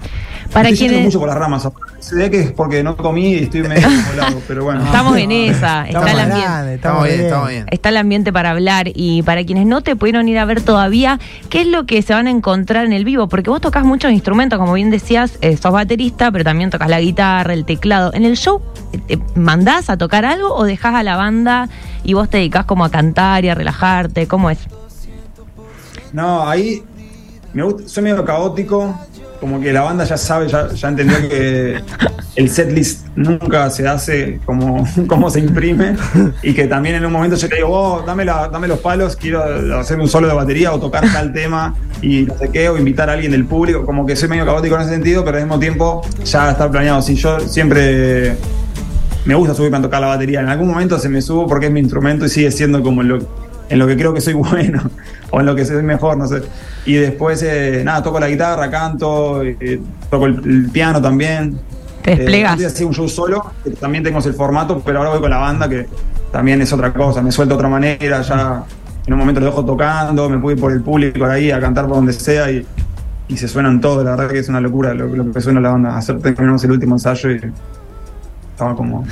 Para 0.52 0.68
Estoy 0.70 0.88
quienes- 0.88 1.04
mucho 1.04 1.18
por 1.18 1.28
las 1.28 1.36
ramas. 1.38 1.68
Se 1.98 2.14
ve 2.14 2.30
que 2.30 2.40
es 2.40 2.52
porque 2.52 2.82
no 2.82 2.96
comí 2.96 3.34
y 3.34 3.42
estoy 3.44 3.62
medio 3.62 3.86
volado, 4.10 4.40
pero 4.46 4.64
bueno. 4.64 4.84
Estamos 4.84 5.16
en 5.18 5.32
esa, 5.32 5.86
está 5.86 5.98
Estamos 6.00 6.10
el 6.10 6.18
ambiente. 6.20 6.74
Estamos 6.74 7.04
bien, 7.04 7.20
estamos 7.20 7.48
bien. 7.48 7.66
Está 7.70 7.88
el 7.88 7.96
ambiente 7.96 8.32
para 8.32 8.50
hablar 8.50 8.90
y 8.94 9.22
para 9.22 9.44
quienes 9.44 9.66
no 9.66 9.80
te 9.82 9.96
pudieron 9.96 10.28
ir 10.28 10.38
a 10.38 10.44
ver 10.44 10.60
todavía, 10.62 11.18
¿qué 11.50 11.62
es 11.62 11.66
lo 11.66 11.84
que 11.86 12.00
se 12.02 12.14
van 12.14 12.26
a 12.26 12.30
encontrar 12.30 12.84
en 12.86 12.92
el 12.92 13.04
vivo? 13.04 13.28
Porque 13.28 13.50
vos 13.50 13.60
tocas 13.60 13.84
muchos 13.84 14.12
instrumentos, 14.12 14.58
como 14.58 14.72
bien 14.74 14.90
decías, 14.90 15.38
eh, 15.40 15.56
sos 15.56 15.72
baterista, 15.72 16.30
pero 16.30 16.44
también 16.44 16.70
tocas 16.70 16.88
la 16.88 17.00
guitarra, 17.00 17.52
el 17.52 17.64
teclado. 17.64 18.12
¿En 18.14 18.24
el 18.24 18.36
show 18.36 18.62
eh, 18.92 18.98
te 19.16 19.18
mandás 19.38 19.90
a 19.90 19.96
tocar 19.96 20.24
algo 20.24 20.54
o 20.54 20.64
dejás 20.64 20.94
a 20.94 21.02
la 21.02 21.16
banda 21.16 21.68
y 22.04 22.14
vos 22.14 22.28
te 22.30 22.36
dedicás 22.38 22.64
como 22.66 22.84
a 22.84 22.90
cantar 22.90 23.44
y 23.44 23.48
a 23.48 23.54
relajarte? 23.54 24.26
¿Cómo 24.28 24.50
es? 24.50 24.58
No, 26.12 26.48
ahí 26.48 26.82
me 27.52 27.62
gusta, 27.64 27.88
soy 27.88 28.04
medio 28.04 28.24
caótico, 28.24 28.94
como 29.40 29.60
que 29.60 29.72
la 29.72 29.82
banda 29.82 30.04
ya 30.04 30.16
sabe, 30.16 30.48
ya, 30.48 30.68
ya 30.72 30.88
entendió 30.88 31.16
que 31.28 31.80
el 32.36 32.50
setlist 32.50 33.06
nunca 33.16 33.70
se 33.70 33.86
hace 33.88 34.40
como, 34.44 34.86
como 35.06 35.30
se 35.30 35.40
imprime 35.40 35.96
y 36.42 36.54
que 36.54 36.66
también 36.66 36.96
en 36.96 37.06
un 37.06 37.12
momento 37.12 37.36
yo 37.36 37.48
te 37.48 37.56
digo, 37.56 37.68
vos 37.68 38.06
dame, 38.06 38.24
la, 38.24 38.48
dame 38.48 38.68
los 38.68 38.78
palos, 38.80 39.16
quiero 39.16 39.42
hacer 39.78 39.98
un 39.98 40.08
solo 40.08 40.28
de 40.28 40.34
batería 40.34 40.72
o 40.72 40.80
tocar 40.80 41.04
tal 41.12 41.32
tema 41.32 41.74
y 42.02 42.22
no 42.22 42.36
sé 42.38 42.50
qué, 42.50 42.68
o 42.68 42.76
invitar 42.76 43.10
a 43.10 43.14
alguien 43.14 43.32
del 43.32 43.46
público, 43.46 43.84
como 43.84 44.06
que 44.06 44.16
soy 44.16 44.28
medio 44.28 44.44
caótico 44.44 44.76
en 44.76 44.82
ese 44.82 44.90
sentido, 44.90 45.24
pero 45.24 45.38
al 45.38 45.44
mismo 45.44 45.58
tiempo 45.58 46.02
ya 46.24 46.50
está 46.50 46.70
planeado. 46.70 47.02
Si 47.02 47.14
yo 47.14 47.40
siempre 47.40 48.36
me 49.26 49.34
gusta 49.34 49.54
subirme 49.54 49.78
a 49.78 49.82
tocar 49.82 50.00
la 50.00 50.06
batería. 50.06 50.40
En 50.40 50.48
algún 50.48 50.68
momento 50.68 50.98
se 50.98 51.08
me 51.08 51.20
subo 51.20 51.46
porque 51.46 51.66
es 51.66 51.72
mi 51.72 51.80
instrumento 51.80 52.26
y 52.26 52.28
sigue 52.28 52.50
siendo 52.52 52.82
como 52.82 53.02
lo, 53.02 53.18
en 53.68 53.78
lo 53.78 53.86
que 53.86 53.96
creo 53.96 54.14
que 54.14 54.20
soy 54.20 54.34
bueno 54.34 54.90
o 55.30 55.40
en 55.40 55.46
lo 55.46 55.54
que 55.54 55.64
soy 55.64 55.82
mejor, 55.82 56.16
no 56.16 56.26
sé. 56.26 56.42
Y 56.84 56.94
después, 56.94 57.42
eh, 57.42 57.82
nada, 57.84 58.02
toco 58.02 58.20
la 58.20 58.28
guitarra, 58.28 58.70
canto, 58.70 59.42
eh, 59.42 59.80
toco 60.10 60.26
el, 60.26 60.34
el 60.44 60.70
piano 60.70 61.00
también. 61.00 61.58
Te 62.02 62.16
desplegas. 62.16 62.50
Eh, 62.50 62.52
antes 62.52 62.66
hacía 62.74 62.86
un 62.86 62.94
show 62.94 63.08
solo, 63.08 63.52
que 63.64 63.70
también 63.70 64.04
tengo 64.04 64.18
ese 64.18 64.32
formato, 64.32 64.80
pero 64.84 64.98
ahora 64.98 65.10
voy 65.10 65.20
con 65.20 65.30
la 65.30 65.38
banda 65.38 65.68
que 65.68 65.86
también 66.30 66.60
es 66.62 66.72
otra 66.72 66.92
cosa, 66.92 67.22
me 67.22 67.32
suelto 67.32 67.54
de 67.54 67.56
otra 67.56 67.68
manera, 67.68 68.20
ya 68.22 68.64
en 69.06 69.12
un 69.12 69.18
momento 69.18 69.40
lo 69.40 69.46
dejo 69.46 69.64
tocando, 69.64 70.28
me 70.28 70.38
puedo 70.38 70.56
ir 70.56 70.60
por 70.60 70.72
el 70.72 70.82
público 70.82 71.24
ahí 71.24 71.50
a 71.50 71.60
cantar 71.60 71.86
por 71.86 71.96
donde 71.96 72.12
sea 72.12 72.50
y, 72.50 72.66
y 73.28 73.36
se 73.36 73.48
suenan 73.48 73.80
todos, 73.80 74.04
la 74.04 74.10
verdad 74.10 74.28
que 74.28 74.38
es 74.38 74.48
una 74.48 74.60
locura 74.60 74.94
lo, 74.94 75.06
lo 75.06 75.32
que 75.32 75.40
suena 75.40 75.60
la 75.60 75.70
banda. 75.70 75.96
Hacer 75.96 76.20
terminamos 76.20 76.62
el 76.64 76.72
último 76.72 76.96
ensayo 76.96 77.30
y 77.30 77.40
estaba 78.50 78.74
como 78.74 79.06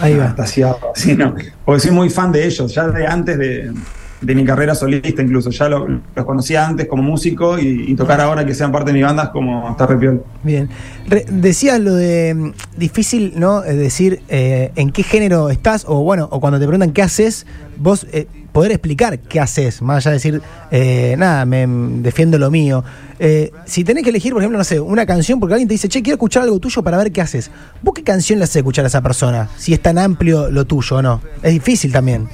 Ahí 0.00 0.16
va. 0.16 0.24
extasiado, 0.26 0.78
así, 0.94 1.16
¿no? 1.16 1.34
Porque 1.64 1.80
soy 1.80 1.92
muy 1.92 2.10
fan 2.10 2.32
de 2.32 2.46
ellos, 2.46 2.74
ya 2.74 2.88
de 2.88 3.06
antes 3.06 3.38
de, 3.38 3.72
de 4.20 4.34
mi 4.34 4.44
carrera 4.44 4.74
solista 4.74 5.22
incluso. 5.22 5.50
Ya 5.50 5.68
lo- 5.68 5.86
los 6.14 6.24
conocía 6.26 6.66
antes 6.66 6.86
como 6.86 7.02
músico 7.02 7.58
y, 7.58 7.84
y 7.88 7.94
tocar 7.94 8.20
ahora 8.20 8.44
que 8.44 8.54
sean 8.54 8.70
parte 8.72 8.92
de 8.92 8.98
mi 8.98 9.02
banda 9.02 9.24
es 9.24 9.28
como 9.30 9.70
está 9.70 9.86
re 9.86 9.96
piola. 9.96 10.18
Bien. 10.42 10.68
Re- 11.08 11.24
decías 11.30 11.80
lo 11.80 11.94
de 11.94 12.34
mm, 12.34 12.52
difícil, 12.76 13.32
¿no? 13.36 13.62
Es 13.64 13.76
decir, 13.76 14.20
eh, 14.28 14.72
en 14.76 14.90
qué 14.90 15.02
género 15.02 15.50
estás, 15.50 15.84
o 15.88 16.02
bueno, 16.02 16.28
o 16.30 16.40
cuando 16.40 16.58
te 16.58 16.66
preguntan 16.66 16.92
qué 16.92 17.02
haces, 17.02 17.46
vos 17.76 18.06
eh, 18.12 18.26
poder 18.52 18.72
explicar 18.72 19.18
qué 19.20 19.40
haces, 19.40 19.80
más 19.80 19.98
allá 19.98 20.10
de 20.10 20.16
decir, 20.16 20.42
eh, 20.70 21.14
nada, 21.18 21.44
me 21.46 21.66
mm, 21.66 22.02
defiendo 22.02 22.38
lo 22.38 22.50
mío. 22.50 22.84
Eh, 23.18 23.52
si 23.64 23.84
tenés 23.84 24.02
que 24.02 24.10
elegir, 24.10 24.32
por 24.32 24.42
ejemplo, 24.42 24.58
no 24.58 24.64
sé, 24.64 24.80
una 24.80 25.06
canción, 25.06 25.38
porque 25.40 25.54
alguien 25.54 25.68
te 25.68 25.74
dice, 25.74 25.88
che, 25.88 26.02
quiero 26.02 26.14
escuchar 26.16 26.42
algo 26.42 26.58
tuyo 26.58 26.82
para 26.82 26.96
ver 26.98 27.12
qué 27.12 27.20
haces. 27.20 27.50
¿Vos 27.82 27.94
qué 27.94 28.02
canción 28.02 28.38
le 28.38 28.44
haces 28.44 28.56
escuchar 28.56 28.84
a 28.84 28.88
esa 28.88 29.00
persona? 29.02 29.48
Si 29.56 29.72
es 29.72 29.80
tan 29.80 29.98
amplio 29.98 30.50
lo 30.50 30.64
tuyo 30.66 30.96
o 30.96 31.02
no. 31.02 31.20
Es 31.42 31.52
difícil 31.52 31.92
también. 31.92 32.28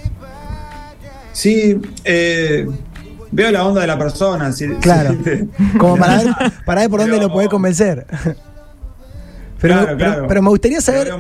Sí, 1.37 1.79
eh, 2.05 2.67
veo 3.31 3.51
la 3.51 3.67
onda 3.67 3.83
de 3.83 3.87
la 3.87 3.99
persona. 3.99 4.51
si- 4.53 4.69
Claro. 4.77 5.15
si- 5.23 5.51
Como 5.79 5.99
para 5.99 6.17
ver, 6.17 6.35
para 6.65 6.81
ver 6.81 6.91
por 6.91 7.01
dónde 7.01 7.17
Pero- 7.19 7.29
lo 7.29 7.33
podés 7.35 7.49
convencer. 7.51 8.07
Pero, 9.61 9.75
Claro, 9.75 9.87
pero- 9.87 9.97
claro. 9.99 10.27
pero 10.29 10.43
me 10.43 10.49
gustaría 10.51 10.81
saber, 10.81 11.13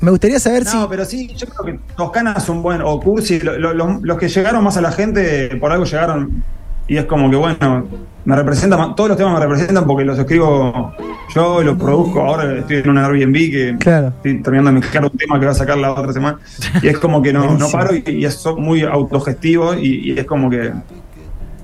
me 0.00 0.10
gustaría 0.10 0.38
saber 0.40 0.64
si. 0.66 0.76
No, 0.76 0.88
pero 0.90 1.04
sí, 1.06 1.28
yo 1.36 1.46
creo 1.46 1.64
que 1.78 1.80
Toscana 1.96 2.38
son 2.40 2.62
buenos, 2.62 2.86
o 2.90 3.00
Cursi, 3.00 3.40
lo- 3.40 3.58
lo- 3.58 3.72
lo- 3.74 3.98
los 4.02 4.18
que 4.18 4.28
llegaron 4.28 4.62
más 4.64 4.76
a 4.76 4.82
la 4.82 4.92
gente, 4.92 5.54
por 5.56 5.72
algo 5.72 5.84
llegaron, 5.84 6.42
y 6.88 6.96
es 6.96 7.04
como 7.04 7.30
que 7.30 7.36
bueno, 7.36 7.86
me 8.24 8.36
representan, 8.36 8.94
todos 8.96 9.08
los 9.10 9.16
temas 9.18 9.34
me 9.34 9.40
representan 9.46 9.86
porque 9.86 10.04
los 10.04 10.18
escribo 10.18 10.92
yo, 11.34 11.62
los 11.62 11.78
produzco, 11.78 12.20
ahora 12.22 12.58
estoy 12.58 12.76
en 12.78 12.90
un 12.90 12.98
Airbnb 12.98 13.34
que 13.34 13.76
Claro. 13.78 14.08
estoy 14.08 14.42
terminando 14.42 14.70
de 14.72 14.80
mezclar 14.80 15.04
un 15.04 15.10
tema 15.10 15.38
que 15.38 15.46
va 15.46 15.52
a 15.52 15.54
sacar 15.54 15.78
la 15.78 15.92
otra 15.92 16.12
semana, 16.12 16.38
y 16.82 16.88
es 16.88 16.98
como 16.98 17.22
que 17.22 17.32
no, 17.32 17.56
no 17.56 17.68
paro 17.70 17.94
y, 17.94 18.02
y 18.06 18.24
es 18.24 18.42
muy 18.56 18.82
autogestivo 18.82 19.74
y, 19.74 20.12
y 20.12 20.18
es 20.18 20.24
como 20.24 20.50
que 20.50 20.72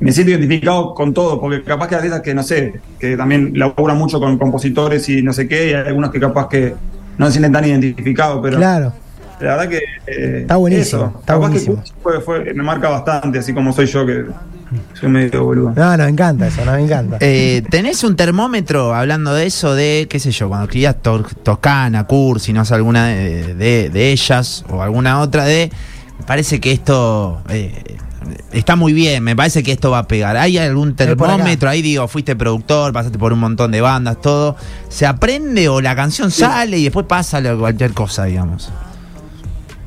me 0.00 0.12
siento 0.12 0.32
identificado 0.32 0.92
con 0.94 1.14
todo, 1.14 1.40
porque 1.40 1.62
capaz 1.62 1.88
que 1.88 1.94
hay 1.94 1.98
artistas 2.00 2.20
que 2.20 2.34
no 2.34 2.42
sé, 2.42 2.80
que 2.98 3.16
también 3.16 3.52
laburan 3.54 3.96
mucho 3.96 4.20
con 4.20 4.36
compositores 4.38 5.08
y 5.08 5.22
no 5.22 5.32
sé 5.32 5.48
qué, 5.48 5.70
y 5.70 5.74
hay 5.74 5.86
algunos 5.86 6.10
que 6.10 6.20
capaz 6.20 6.48
que 6.48 6.74
no 7.16 7.26
se 7.26 7.32
sienten 7.32 7.52
tan 7.52 7.64
identificados, 7.64 8.40
pero 8.42 8.56
Claro. 8.58 8.92
la 9.40 9.56
verdad 9.56 9.68
que. 9.68 9.78
eh, 10.06 10.38
Está 10.42 10.56
buenísimo, 10.56 11.02
eso. 11.04 11.12
está 11.20 11.34
Capaz 11.34 11.38
buenísimo. 11.46 11.82
que 11.82 11.90
fue- 12.02 12.20
fue- 12.20 12.54
me 12.54 12.62
marca 12.62 12.88
bastante, 12.90 13.38
así 13.38 13.54
como 13.54 13.72
soy 13.72 13.86
yo, 13.86 14.04
que 14.04 14.24
soy 14.98 15.08
medio 15.08 15.44
boludo. 15.44 15.72
No, 15.76 15.96
no, 15.96 16.04
me 16.04 16.10
encanta 16.10 16.46
eso, 16.48 16.64
no 16.64 16.72
me 16.72 16.82
encanta. 16.82 17.18
Eh, 17.20 17.62
¿Tenés 17.70 18.02
un 18.04 18.16
termómetro 18.16 18.94
hablando 18.94 19.34
de 19.34 19.46
eso, 19.46 19.74
de, 19.74 20.06
qué 20.10 20.18
sé 20.18 20.30
yo, 20.32 20.48
cuando 20.48 20.64
escribías 20.64 20.96
to- 21.02 21.24
Toscana, 21.42 22.04
Cursi, 22.04 22.52
no 22.52 22.64
sé, 22.64 22.74
alguna 22.74 23.06
de, 23.06 23.54
de- 23.54 23.90
de 23.90 24.10
ellas 24.12 24.64
o 24.68 24.82
alguna 24.82 25.20
otra 25.20 25.44
de, 25.44 25.70
me 26.18 26.24
parece 26.26 26.60
que 26.60 26.72
esto 26.72 27.42
eh, 27.48 27.96
está 28.52 28.74
muy 28.76 28.92
bien, 28.92 29.22
me 29.22 29.36
parece 29.36 29.62
que 29.62 29.72
esto 29.72 29.90
va 29.90 29.98
a 29.98 30.08
pegar. 30.08 30.36
¿Hay 30.36 30.56
algún 30.58 30.94
termómetro? 30.96 31.68
Ahí 31.68 31.82
digo, 31.82 32.08
fuiste 32.08 32.34
productor, 32.34 32.92
pasaste 32.92 33.18
por 33.18 33.32
un 33.32 33.38
montón 33.40 33.70
de 33.70 33.80
bandas, 33.80 34.20
todo. 34.20 34.56
¿Se 34.88 35.06
aprende 35.06 35.68
o 35.68 35.80
la 35.80 35.94
canción 35.94 36.30
sale 36.30 36.78
y 36.78 36.84
después 36.84 37.06
pasa 37.06 37.40
lo- 37.40 37.58
cualquier 37.58 37.92
cosa, 37.92 38.24
digamos? 38.24 38.70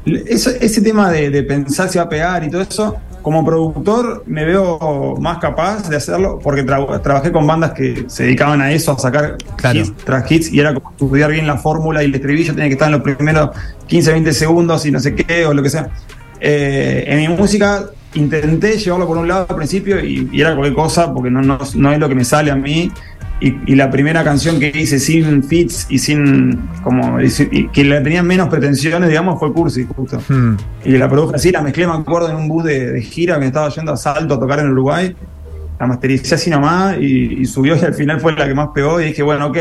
Eso- 0.06 0.52
ese 0.62 0.82
tema 0.82 1.12
de, 1.12 1.30
de 1.30 1.44
pensar 1.44 1.90
si 1.90 1.98
va 1.98 2.06
a 2.06 2.10
pegar 2.10 2.42
y 2.46 2.50
todo 2.50 2.62
eso, 2.62 2.96
como 3.28 3.44
productor 3.46 4.24
me 4.26 4.46
veo 4.46 5.18
más 5.20 5.40
capaz 5.40 5.90
de 5.90 5.98
hacerlo 5.98 6.40
porque 6.42 6.66
tra- 6.66 7.02
trabajé 7.02 7.30
con 7.30 7.46
bandas 7.46 7.72
que 7.74 8.06
se 8.08 8.24
dedicaban 8.24 8.62
a 8.62 8.72
eso, 8.72 8.94
a 8.94 8.98
sacar 9.00 9.36
Claro. 9.58 9.80
hits 9.80 9.94
tras 10.06 10.32
hits 10.32 10.50
y 10.54 10.62
era 10.62 10.74
como 10.74 10.92
estudiar 10.92 11.32
bien 11.32 11.46
la 11.46 11.58
fórmula 11.58 12.02
y 12.02 12.06
el 12.06 12.16
estribillo 12.16 12.54
tenía 12.54 12.70
que 12.70 12.76
estar 12.76 12.88
en 12.88 12.94
los 12.94 13.02
primeros 13.02 13.50
15, 13.88 14.14
20 14.14 14.32
segundos 14.32 14.86
y 14.86 14.92
no 14.92 15.02
sé 15.02 15.14
qué 15.14 15.46
o 15.46 15.54
lo 15.54 15.62
que 15.62 15.70
sea. 15.70 15.90
Eh, 16.40 17.04
en 17.06 17.18
mi 17.20 17.28
música 17.28 17.84
intenté 18.14 18.78
llevarlo 18.78 19.06
por 19.08 19.18
un 19.18 19.28
lado 19.28 19.46
al 19.50 19.56
principio 19.58 20.00
y, 20.02 20.30
y 20.32 20.40
era 20.40 20.56
cualquier 20.56 20.76
cosa 20.76 21.14
porque 21.14 21.30
no, 21.30 21.42
no, 21.42 21.60
no 21.76 21.92
es 21.92 22.00
lo 22.00 22.08
que 22.08 22.16
me 22.16 22.24
sale 22.24 22.50
a 22.50 22.56
mí. 22.56 22.90
Y, 23.40 23.56
y 23.72 23.76
la 23.76 23.92
primera 23.92 24.24
canción 24.24 24.60
que 24.60 24.72
hice 24.76 25.00
sin 25.00 25.44
fits 25.44 25.86
y 25.90 26.00
sin 26.00 26.60
como 26.84 27.20
y 27.22 27.68
que 27.68 27.84
le 27.84 28.02
tenía 28.02 28.24
menos 28.24 28.50
pretensiones, 28.50 29.10
digamos, 29.10 29.40
fue 29.40 29.54
Cursi, 29.54 29.86
justo. 29.86 30.20
Hmm. 30.28 30.56
Y 30.84 30.98
la 30.98 31.08
produje 31.08 31.36
así, 31.36 31.52
la 31.52 31.62
mezclé, 31.62 31.86
me 31.86 31.94
acuerdo, 31.94 32.30
en 32.30 32.36
un 32.36 32.48
bus 32.48 32.64
de, 32.64 32.94
de 32.94 33.02
gira 33.02 33.36
que 33.36 33.42
me 33.42 33.46
estaba 33.48 33.70
yendo 33.70 33.92
a 33.92 33.98
Salto 33.98 34.34
a 34.34 34.40
tocar 34.40 34.60
en 34.60 34.72
Uruguay. 34.72 35.16
La 35.80 35.86
mastericé 35.86 36.34
así 36.34 36.50
nomás 36.50 36.98
y, 37.00 37.42
y 37.42 37.46
subió 37.46 37.76
y 37.76 37.80
al 37.86 37.94
final 37.94 38.20
fue 38.20 38.34
la 38.34 38.48
que 38.48 38.56
más 38.56 38.70
pegó 38.74 39.00
y 39.00 39.06
dije, 39.06 39.22
bueno, 39.22 39.46
ok, 39.48 39.58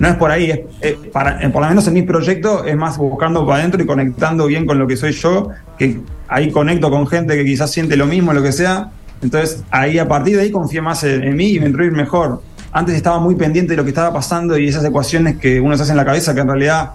no 0.00 0.08
es 0.08 0.14
por 0.16 0.30
ahí, 0.30 0.50
es, 0.50 0.60
es 0.80 0.94
para, 1.12 1.40
eh, 1.42 1.50
por 1.50 1.62
lo 1.62 1.68
menos 1.68 1.86
en 1.86 1.94
mis 1.94 2.04
proyectos 2.04 2.62
es 2.66 2.76
más 2.76 2.98
buscando 2.98 3.46
para 3.46 3.60
adentro 3.60 3.80
y 3.82 3.86
conectando 3.86 4.46
bien 4.46 4.66
con 4.66 4.78
lo 4.78 4.86
que 4.86 4.96
soy 4.96 5.12
yo, 5.12 5.50
que 5.78 6.00
ahí 6.26 6.50
conecto 6.50 6.90
con 6.90 7.06
gente 7.06 7.36
que 7.36 7.44
quizás 7.44 7.70
siente 7.70 7.96
lo 7.96 8.06
mismo, 8.06 8.32
lo 8.32 8.42
que 8.42 8.52
sea. 8.52 8.90
Entonces 9.22 9.62
ahí 9.70 9.98
a 9.98 10.08
partir 10.08 10.36
de 10.36 10.42
ahí 10.42 10.50
confié 10.50 10.80
más 10.80 11.04
en, 11.04 11.22
en 11.22 11.36
mí 11.36 11.50
y 11.50 11.60
me 11.60 11.66
entró 11.66 11.84
a 11.84 11.86
ir 11.86 11.92
mejor. 11.92 12.42
Antes 12.72 12.94
estaba 12.94 13.18
muy 13.18 13.34
pendiente 13.34 13.72
de 13.72 13.76
lo 13.76 13.82
que 13.84 13.90
estaba 13.90 14.12
pasando 14.12 14.56
y 14.58 14.68
esas 14.68 14.84
ecuaciones 14.84 15.36
que 15.36 15.60
uno 15.60 15.76
se 15.76 15.82
hace 15.82 15.92
en 15.92 15.96
la 15.96 16.04
cabeza 16.04 16.34
que 16.34 16.40
en 16.40 16.48
realidad 16.48 16.90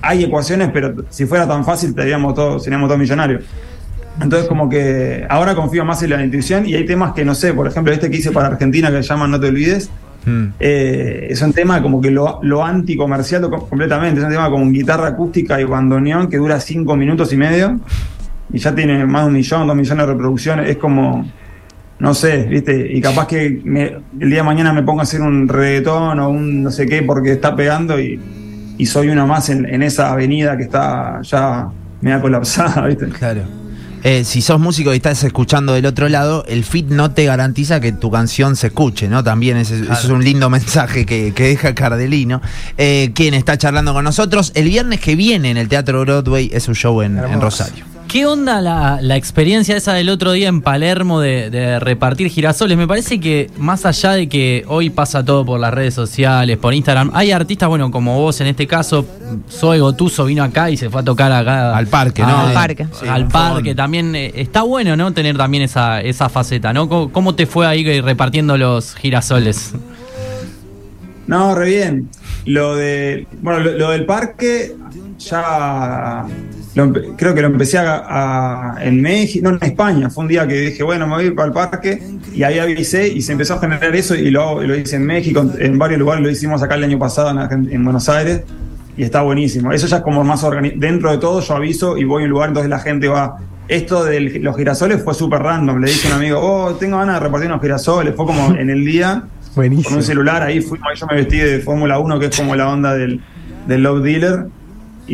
hay 0.00 0.24
ecuaciones, 0.24 0.70
pero 0.72 1.04
si 1.10 1.26
fuera 1.26 1.46
tan 1.46 1.64
fácil 1.64 1.94
seríamos 1.94 2.34
todos, 2.34 2.64
seríamos 2.64 2.88
todos 2.88 2.98
millonarios. 2.98 3.44
Entonces 4.20 4.48
como 4.48 4.68
que 4.68 5.24
ahora 5.30 5.54
confío 5.54 5.84
más 5.84 6.02
en 6.02 6.10
la 6.10 6.24
intuición 6.24 6.66
y 6.66 6.74
hay 6.74 6.84
temas 6.84 7.12
que 7.12 7.24
no 7.24 7.34
sé, 7.34 7.54
por 7.54 7.66
ejemplo 7.68 7.92
este 7.92 8.10
que 8.10 8.16
hice 8.18 8.30
para 8.32 8.48
Argentina 8.48 8.90
que 8.90 8.96
se 9.02 9.08
llama 9.08 9.26
No 9.28 9.38
te 9.40 9.48
olvides, 9.48 9.90
Hmm. 10.24 10.50
eh, 10.60 11.26
es 11.30 11.42
un 11.42 11.52
tema 11.52 11.82
como 11.82 12.00
que 12.00 12.08
lo, 12.12 12.38
lo 12.44 12.64
anticomercial 12.64 13.42
co- 13.50 13.68
completamente, 13.68 14.20
es 14.20 14.24
un 14.24 14.30
tema 14.30 14.48
con 14.50 14.72
guitarra 14.72 15.08
acústica 15.08 15.60
y 15.60 15.64
bandoneón 15.64 16.28
que 16.30 16.36
dura 16.36 16.60
cinco 16.60 16.94
minutos 16.94 17.32
y 17.32 17.36
medio 17.36 17.80
y 18.52 18.58
ya 18.58 18.72
tiene 18.72 19.04
más 19.04 19.22
de 19.22 19.26
un 19.26 19.32
millón, 19.34 19.66
dos 19.66 19.74
millones 19.74 20.06
de 20.06 20.12
reproducciones, 20.12 20.70
es 20.70 20.76
como, 20.76 21.28
no 22.02 22.14
sé, 22.14 22.42
viste, 22.42 22.88
y 22.92 23.00
capaz 23.00 23.28
que 23.28 23.60
me- 23.64 23.96
el 24.20 24.28
día 24.28 24.38
de 24.38 24.42
mañana 24.42 24.72
me 24.72 24.82
pongo 24.82 25.00
a 25.00 25.02
hacer 25.04 25.20
un 25.22 25.46
reggaetón 25.48 26.18
o 26.18 26.28
un 26.28 26.62
no 26.64 26.70
sé 26.72 26.84
qué 26.86 27.02
porque 27.04 27.30
está 27.32 27.54
pegando 27.56 27.98
y, 28.00 28.20
y 28.76 28.86
soy 28.86 29.08
una 29.08 29.24
más 29.24 29.48
en, 29.50 29.64
en 29.72 29.82
esa 29.82 30.12
avenida 30.12 30.56
que 30.56 30.64
está 30.64 31.20
ya 31.22 31.68
media 32.00 32.20
colapsada, 32.20 32.86
viste. 32.88 33.06
Claro. 33.08 33.42
Eh, 34.04 34.24
si 34.24 34.42
sos 34.42 34.58
músico 34.58 34.92
y 34.92 34.96
estás 34.96 35.22
escuchando 35.22 35.74
del 35.74 35.86
otro 35.86 36.08
lado, 36.08 36.44
el 36.48 36.64
fit 36.64 36.88
no 36.88 37.12
te 37.12 37.24
garantiza 37.24 37.78
que 37.78 37.92
tu 37.92 38.10
canción 38.10 38.56
se 38.56 38.66
escuche, 38.66 39.06
¿no? 39.06 39.22
También 39.22 39.56
ese, 39.58 39.80
eso 39.80 39.92
es 39.92 40.08
un 40.08 40.24
lindo 40.24 40.50
mensaje 40.58 41.06
que, 41.06 41.32
que 41.32 41.44
deja 41.44 41.72
Cardelino. 41.72 42.42
Eh, 42.78 43.12
quien 43.14 43.32
está 43.34 43.56
charlando 43.58 43.92
con 43.94 44.02
nosotros, 44.02 44.50
el 44.56 44.64
viernes 44.64 44.98
que 44.98 45.14
viene 45.14 45.52
en 45.52 45.56
el 45.56 45.68
Teatro 45.68 46.00
Broadway 46.00 46.50
es 46.52 46.66
un 46.66 46.74
show 46.74 47.00
en. 47.00 47.16
Rosario. 47.40 47.84
¿Qué 48.12 48.26
onda 48.26 48.60
la, 48.60 48.98
la 49.00 49.16
experiencia 49.16 49.74
esa 49.74 49.94
del 49.94 50.10
otro 50.10 50.32
día 50.32 50.48
en 50.48 50.60
Palermo 50.60 51.18
de, 51.18 51.48
de 51.48 51.80
repartir 51.80 52.28
girasoles? 52.28 52.76
Me 52.76 52.86
parece 52.86 53.18
que 53.18 53.50
más 53.56 53.86
allá 53.86 54.12
de 54.12 54.28
que 54.28 54.64
hoy 54.68 54.90
pasa 54.90 55.24
todo 55.24 55.46
por 55.46 55.58
las 55.58 55.72
redes 55.72 55.94
sociales, 55.94 56.58
por 56.58 56.74
Instagram, 56.74 57.10
hay 57.14 57.30
artistas, 57.30 57.70
bueno, 57.70 57.90
como 57.90 58.20
vos 58.20 58.38
en 58.42 58.48
este 58.48 58.66
caso, 58.66 59.06
Zoe 59.50 59.80
Gotuso 59.80 60.26
vino 60.26 60.44
acá 60.44 60.68
y 60.68 60.76
se 60.76 60.90
fue 60.90 61.00
a 61.00 61.04
tocar 61.04 61.32
acá. 61.32 61.74
Al 61.74 61.86
parque, 61.86 62.20
¿no? 62.20 62.36
Al 62.38 62.52
parque. 62.52 62.86
Sí, 62.92 63.08
al 63.08 63.28
parque 63.28 63.74
también. 63.74 64.14
eh, 64.14 64.30
está 64.34 64.60
bueno, 64.60 64.94
¿no? 64.94 65.14
Tener 65.14 65.38
también 65.38 65.62
esa, 65.62 66.02
esa 66.02 66.28
faceta, 66.28 66.74
¿no? 66.74 66.90
¿Cómo, 66.90 67.10
cómo 67.10 67.34
te 67.34 67.46
fue 67.46 67.66
ahí 67.66 67.98
repartiendo 68.02 68.58
los 68.58 68.94
girasoles? 68.94 69.72
No, 71.26 71.54
re 71.54 71.66
bien. 71.70 72.10
Lo 72.44 72.76
de. 72.76 73.26
Bueno, 73.40 73.60
lo, 73.60 73.72
lo 73.78 73.90
del 73.90 74.04
parque 74.04 74.76
ya. 75.18 76.26
Lo 76.74 76.92
creo 77.16 77.34
que 77.34 77.42
lo 77.42 77.48
empecé 77.48 77.78
a, 77.78 78.74
a- 78.76 78.84
en 78.84 79.00
México, 79.02 79.48
no 79.48 79.56
en 79.56 79.62
España. 79.62 80.08
Fue 80.08 80.22
un 80.22 80.28
día 80.28 80.46
que 80.46 80.54
dije, 80.54 80.82
bueno, 80.82 81.06
me 81.06 81.14
voy 81.14 81.24
a 81.24 81.26
ir 81.28 81.34
para 81.34 81.48
el 81.48 81.52
parque 81.52 82.02
y 82.34 82.42
ahí 82.42 82.58
avisé 82.58 83.08
y 83.08 83.20
se 83.22 83.32
empezó 83.32 83.54
a 83.54 83.58
generar 83.58 83.94
eso 83.94 84.14
y 84.14 84.30
lo, 84.30 84.62
lo 84.62 84.74
hice 84.74 84.96
en 84.96 85.06
México, 85.06 85.44
en, 85.58 85.78
varios 85.78 86.00
lugares. 86.00 86.24
Lo 86.24 86.30
hicimos 86.30 86.62
acá 86.62 86.76
el 86.76 86.84
año 86.84 86.98
pasado 86.98 87.30
en, 87.30 87.84
Buenos 87.84 88.08
Aires 88.08 88.42
y 88.96 89.02
está 89.02 89.22
buenísimo. 89.22 89.72
Eso 89.72 89.86
ya 89.86 89.98
es 89.98 90.02
como 90.02 90.24
más 90.24 90.42
organizado. 90.44 90.80
Dentro 90.80 91.10
de 91.10 91.18
todo, 91.18 91.40
yo 91.40 91.54
aviso 91.54 91.98
y 91.98 92.04
voy 92.04 92.22
a 92.22 92.24
un 92.24 92.30
lugar, 92.30 92.48
entonces 92.48 92.70
la 92.70 92.78
gente 92.78 93.08
va. 93.08 93.36
Esto 93.68 94.04
de 94.04 94.20
los 94.40 94.56
girasoles 94.56 95.02
fue 95.02 95.14
súper 95.14 95.40
random. 95.42 95.78
Le 95.80 95.88
dije 95.88 96.08
a 96.08 96.12
un 96.12 96.16
amigo, 96.16 96.40
oh, 96.40 96.74
tengo 96.74 96.98
ganas 96.98 97.16
de 97.16 97.20
repartir 97.20 97.48
unos 97.48 97.60
girasoles. 97.60 98.14
Fue 98.14 98.26
como 98.26 98.54
en 98.54 98.70
el 98.70 98.84
día 98.84 99.24
con 99.54 99.94
un 99.94 100.02
celular, 100.02 100.42
ahí 100.42 100.60
fuimos, 100.60 100.88
ahí 100.90 100.96
yo 100.98 101.06
me 101.06 101.16
vestí 101.16 101.36
de 101.36 101.60
Fórmula 101.60 101.98
1, 101.98 102.18
que 102.18 102.26
es 102.26 102.36
como 102.36 102.56
la 102.56 102.68
onda 102.68 102.94
del, 102.94 103.20
del 103.66 103.82
Love 103.82 104.02
Dealer. 104.02 104.46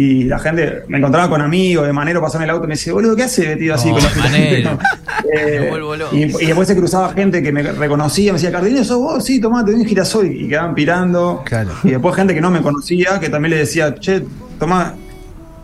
Y 0.01 0.23
la 0.23 0.39
gente 0.39 0.85
me 0.87 0.99
encontraba 0.99 1.29
con 1.29 1.43
amigos, 1.43 1.85
de 1.85 1.93
manero 1.93 2.21
pasaba 2.21 2.45
en 2.45 2.51
el 2.51 2.55
auto 2.55 2.67
y 2.67 2.69
me 2.69 2.75
decía, 2.75 2.93
boludo, 2.93 3.17
¿qué 3.17 3.25
hace 3.25 3.49
vestido 3.49 3.75
así 3.75 3.89
Oh, 3.89 3.95
con 3.95 4.05
los 4.05 4.17
Manero. 4.17 4.79
Eh, 5.35 5.71
y, 6.13 6.23
y 6.23 6.47
después 6.47 6.69
se 6.69 6.77
cruzaba 6.77 7.13
gente 7.13 7.43
que 7.43 7.51
me 7.51 7.63
reconocía, 7.63 8.33
me 8.33 8.39
decía, 8.39 8.53
Cardinio, 8.53 8.85
sos 8.85 8.99
vos, 8.99 9.25
sí, 9.25 9.41
tomá, 9.41 9.65
te 9.65 9.73
doy 9.73 9.81
un 9.81 9.87
girasol. 9.87 10.27
Y 10.27 10.49
quedaban 10.49 10.75
pirando. 10.75 11.43
Claro. 11.45 11.73
Y 11.83 11.91
después 11.91 12.15
gente 12.15 12.33
que 12.33 12.41
no 12.41 12.51
me 12.53 12.63
conocía, 12.63 13.19
que 13.19 13.29
también 13.29 13.51
le 13.51 13.59
decía, 13.59 13.93
che, 13.97 14.23
tomá. 14.61 14.95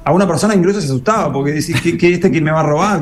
A 0.06 0.12
una 0.12 0.26
persona 0.26 0.54
incluso 0.54 0.80
se 0.80 0.86
asustaba 0.86 1.32
porque 1.32 1.52
decís 1.52 1.80
que, 1.80 1.96
que 1.96 2.12
este 2.12 2.30
que 2.30 2.40
me 2.40 2.50
va 2.50 2.60
a 2.60 2.62
robar, 2.62 3.00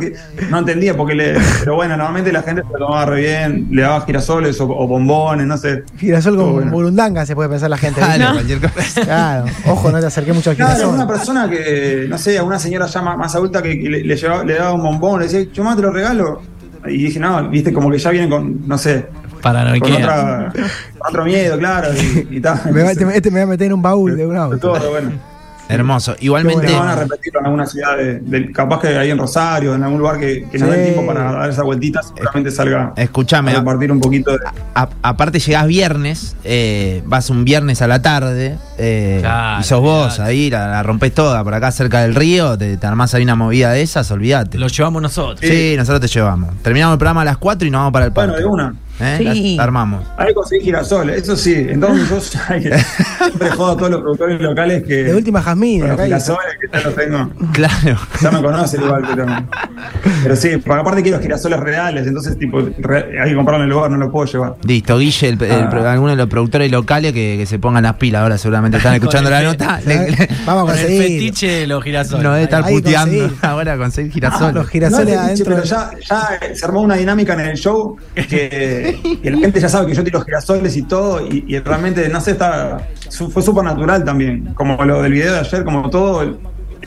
no 0.50 0.58
entendía 0.58 0.96
porque 0.96 1.14
le, 1.14 1.34
pero 1.60 1.74
bueno, 1.74 1.96
normalmente 1.96 2.30
la 2.32 2.42
gente 2.42 2.62
se 2.62 2.68
lo 2.78 2.78
tomaba 2.86 3.06
re 3.06 3.20
bien, 3.22 3.66
le 3.72 3.82
daba 3.82 4.02
girasoles 4.06 4.60
o, 4.60 4.64
o 4.68 4.86
bombones, 4.86 5.46
no 5.46 5.56
sé. 5.58 5.82
Girasol 5.98 6.36
con 6.36 6.52
bueno. 6.52 6.70
burundanga 6.70 7.26
se 7.26 7.34
puede 7.34 7.48
pensar 7.48 7.70
la 7.70 7.76
gente. 7.78 8.00
¿viste? 8.00 8.16
Claro, 8.16 8.34
cualquier 8.34 8.60
cosa. 8.60 9.00
Claro, 9.02 9.44
ojo, 9.66 9.90
no 9.90 9.98
te 10.00 10.06
acerqué 10.06 10.32
mucho 10.32 10.50
al 10.50 10.56
Claro, 10.56 10.72
girasol. 10.74 10.94
una 10.94 11.06
persona 11.08 11.50
que, 11.50 12.06
no 12.08 12.18
sé, 12.18 12.38
a 12.38 12.44
una 12.44 12.58
señora 12.60 12.86
ya 12.86 13.02
más, 13.02 13.18
más 13.18 13.34
adulta 13.34 13.60
que, 13.62 13.80
que 13.80 13.88
le, 13.88 14.04
le 14.04 14.16
llevaba- 14.16 14.44
le 14.44 14.54
daba 14.54 14.72
un 14.72 14.82
bombón, 14.82 15.20
le 15.20 15.26
decía, 15.26 15.52
yo 15.52 15.64
más 15.64 15.74
te 15.76 15.82
lo 15.82 15.90
regalo. 15.90 16.40
Y 16.86 16.98
dije, 17.04 17.18
no, 17.18 17.48
viste, 17.48 17.72
como 17.72 17.90
que 17.90 17.98
ya 17.98 18.10
vienen 18.10 18.30
con, 18.30 18.66
no 18.68 18.78
sé, 18.78 19.06
con, 19.32 19.40
Paranoiquea. 19.40 19.96
otra, 19.96 20.52
con 20.52 21.08
otro 21.08 21.24
miedo, 21.24 21.58
claro, 21.58 21.88
y, 21.94 22.36
y 22.36 22.40
tal. 22.40 22.60
Me 22.72 22.82
va- 22.84 22.92
este, 22.92 23.04
este 23.16 23.30
me 23.32 23.38
va 23.40 23.44
a 23.44 23.48
meter 23.48 23.66
en 23.68 23.72
un 23.72 23.82
baúl 23.82 24.16
de 24.16 24.24
un 24.26 24.36
auto. 24.36 24.58
Todo, 24.58 24.90
bueno. 24.90 25.31
Hermoso. 25.72 26.14
Igualmente, 26.20 26.66
Te 26.66 26.72
van 26.74 26.88
a 26.88 26.96
repetirlo 26.96 27.40
en 27.40 27.46
alguna 27.46 27.66
ciudad, 27.66 27.96
de, 27.96 28.20
de- 28.20 28.52
capaz 28.52 28.80
que 28.80 28.88
ahí 28.88 29.10
en 29.10 29.18
Rosario, 29.18 29.74
en 29.74 29.82
algún 29.82 29.98
lugar 30.00 30.18
que, 30.20 30.46
que 30.50 30.58
no 30.58 30.66
dé 30.66 30.84
tiempo 30.84 31.06
para 31.06 31.32
dar 31.32 31.50
esa 31.50 31.62
vueltita, 31.62 32.02
seguramente 32.02 32.50
salga 32.50 32.92
Escuchame, 32.96 33.52
a 33.52 33.58
repartir 33.60 33.90
un 33.92 34.00
poquito 34.00 34.32
de... 34.32 34.38
a- 34.74 34.88
aparte 35.02 35.38
llegás 35.38 35.66
viernes, 35.66 36.36
eh, 36.44 37.02
vas 37.06 37.30
un 37.30 37.44
viernes 37.44 37.82
a 37.82 37.86
la 37.86 38.02
tarde, 38.02 38.56
eh, 38.82 39.18
Claro, 39.20 39.60
y 39.60 39.64
sos 39.64 39.80
vos 39.80 40.20
ahí, 40.20 40.50
la, 40.50 40.68
la 40.68 40.82
rompés 40.82 41.12
toda 41.14 41.42
por 41.44 41.54
acá 41.54 41.70
cerca 41.72 42.00
del 42.00 42.14
río, 42.14 42.56
te, 42.58 42.76
te 42.76 42.86
armás 42.86 43.14
ahí 43.14 43.22
una 43.22 43.36
movida 43.36 43.70
de 43.72 43.82
esas, 43.82 44.10
olvídate. 44.10 44.58
Lo 44.58 44.66
llevamos 44.68 45.00
nosotros. 45.02 45.40
Sí, 45.40 45.74
nosotros 45.76 46.00
te 46.00 46.08
llevamos. 46.08 46.50
Terminamos 46.62 46.94
el 46.94 46.98
programa 46.98 47.22
a 47.22 47.24
las 47.24 47.36
4 47.38 47.66
y 47.66 47.70
nos 47.70 47.80
vamos 47.80 47.92
para 47.92 48.06
el 48.06 48.12
parque. 48.12 48.32
Bueno, 48.44 48.48
de 48.48 48.52
una. 48.70 48.74
¿Eh? 49.00 49.14
Sí. 49.18 49.24
La- 49.24 49.56
la 49.56 49.62
armamos. 49.64 50.04
Hay 50.18 50.28
que 50.28 50.34
conseguir 50.34 50.64
girasoles, 50.64 51.22
eso 51.22 51.34
sí. 51.34 51.54
En 51.54 51.80
todos 51.80 51.94
mis 51.96 52.08
shows 52.08 52.36
hay 52.48 52.62
que- 52.62 52.78
siempre 53.18 53.50
jodo 53.50 53.72
a 53.72 53.76
todos 53.76 53.90
los 53.90 54.00
productores 54.02 54.40
locales 54.40 54.82
que... 54.84 55.04
De 55.04 55.14
última 55.14 55.40
Jazmín, 55.42 55.88
los 55.88 56.00
girasoles 56.00 56.52
que 56.60 56.78
ya 56.78 56.84
los 56.84 56.94
tengo. 56.94 57.30
Claro. 57.52 57.96
Ya 58.20 58.30
me 58.30 58.42
conocen 58.42 58.82
igual, 58.82 59.02
pero. 59.08 59.26
Pero 60.22 60.36
sí, 60.36 60.50
porque 60.64 60.80
aparte 60.80 61.02
quiero 61.02 61.20
girasoles 61.20 61.58
reales, 61.60 62.06
entonces 62.06 62.38
tipo, 62.38 62.60
re- 62.78 63.18
hay 63.20 63.30
que 63.30 63.34
comprarlo 63.36 63.64
en 63.64 63.70
el 63.70 63.74
lugar, 63.74 63.90
no 63.90 63.96
lo 63.96 64.10
puedo 64.12 64.26
llevar. 64.30 64.54
Listo, 64.64 64.98
Guille, 64.98 65.28
el, 65.30 65.42
el- 65.42 65.52
Ah. 65.52 65.92
alguno 65.92 66.10
de 66.10 66.16
los 66.16 66.28
productores 66.28 66.70
locales 66.70 67.12
que, 67.12 67.36
que 67.38 67.46
se 67.46 67.58
pongan 67.58 67.82
las 67.82 67.94
pilas 67.94 68.22
ahora, 68.22 68.38
seguramente 68.38 68.71
están 68.78 68.94
escuchando 68.96 69.30
la 69.30 69.42
nota. 69.42 69.78
fe- 69.78 69.88
Le- 69.88 70.10
le- 70.10 70.28
Vamos 70.46 70.62
a 70.70 70.72
Con 70.72 70.78
el 70.78 70.86
conseguir. 70.86 71.02
fetiche 71.02 71.46
de 71.48 71.66
los 71.66 71.82
girasoles. 71.84 72.22
no 72.24 72.32
debe 72.32 72.44
estar 72.44 72.64
que 72.64 72.72
puteando 72.72 73.18
conseguir. 73.18 73.38
ahora 73.42 73.76
conseguir 73.76 74.06
Los 74.08 74.14
girasoles. 74.14 74.68
girasoles 74.70 75.14
No, 75.14 75.20
adentro. 75.20 75.44
pero 75.54 75.64
ya, 75.64 75.90
ya 76.08 76.54
se 76.54 76.64
armó 76.64 76.80
una 76.82 76.96
dinámica 76.96 77.34
en 77.34 77.40
el 77.40 77.56
show 77.56 77.96
que, 78.14 78.98
que 79.22 79.30
la 79.30 79.38
gente 79.38 79.60
ya 79.60 79.68
sabe 79.68 79.86
que 79.88 79.94
yo 79.94 80.04
tiro 80.04 80.20
girasoles 80.22 80.76
y 80.76 80.82
todo, 80.82 81.26
y, 81.26 81.44
y 81.48 81.58
realmente, 81.58 82.08
no 82.08 82.20
sé, 82.20 82.32
está, 82.32 82.86
su- 83.08 83.30
fue 83.30 83.42
súper 83.42 83.64
natural 83.64 84.04
también. 84.04 84.52
Como 84.54 84.82
lo 84.84 85.02
del 85.02 85.12
video 85.12 85.32
de 85.34 85.40
ayer, 85.40 85.64
como 85.64 85.88
todo. 85.90 86.22
el- 86.22 86.36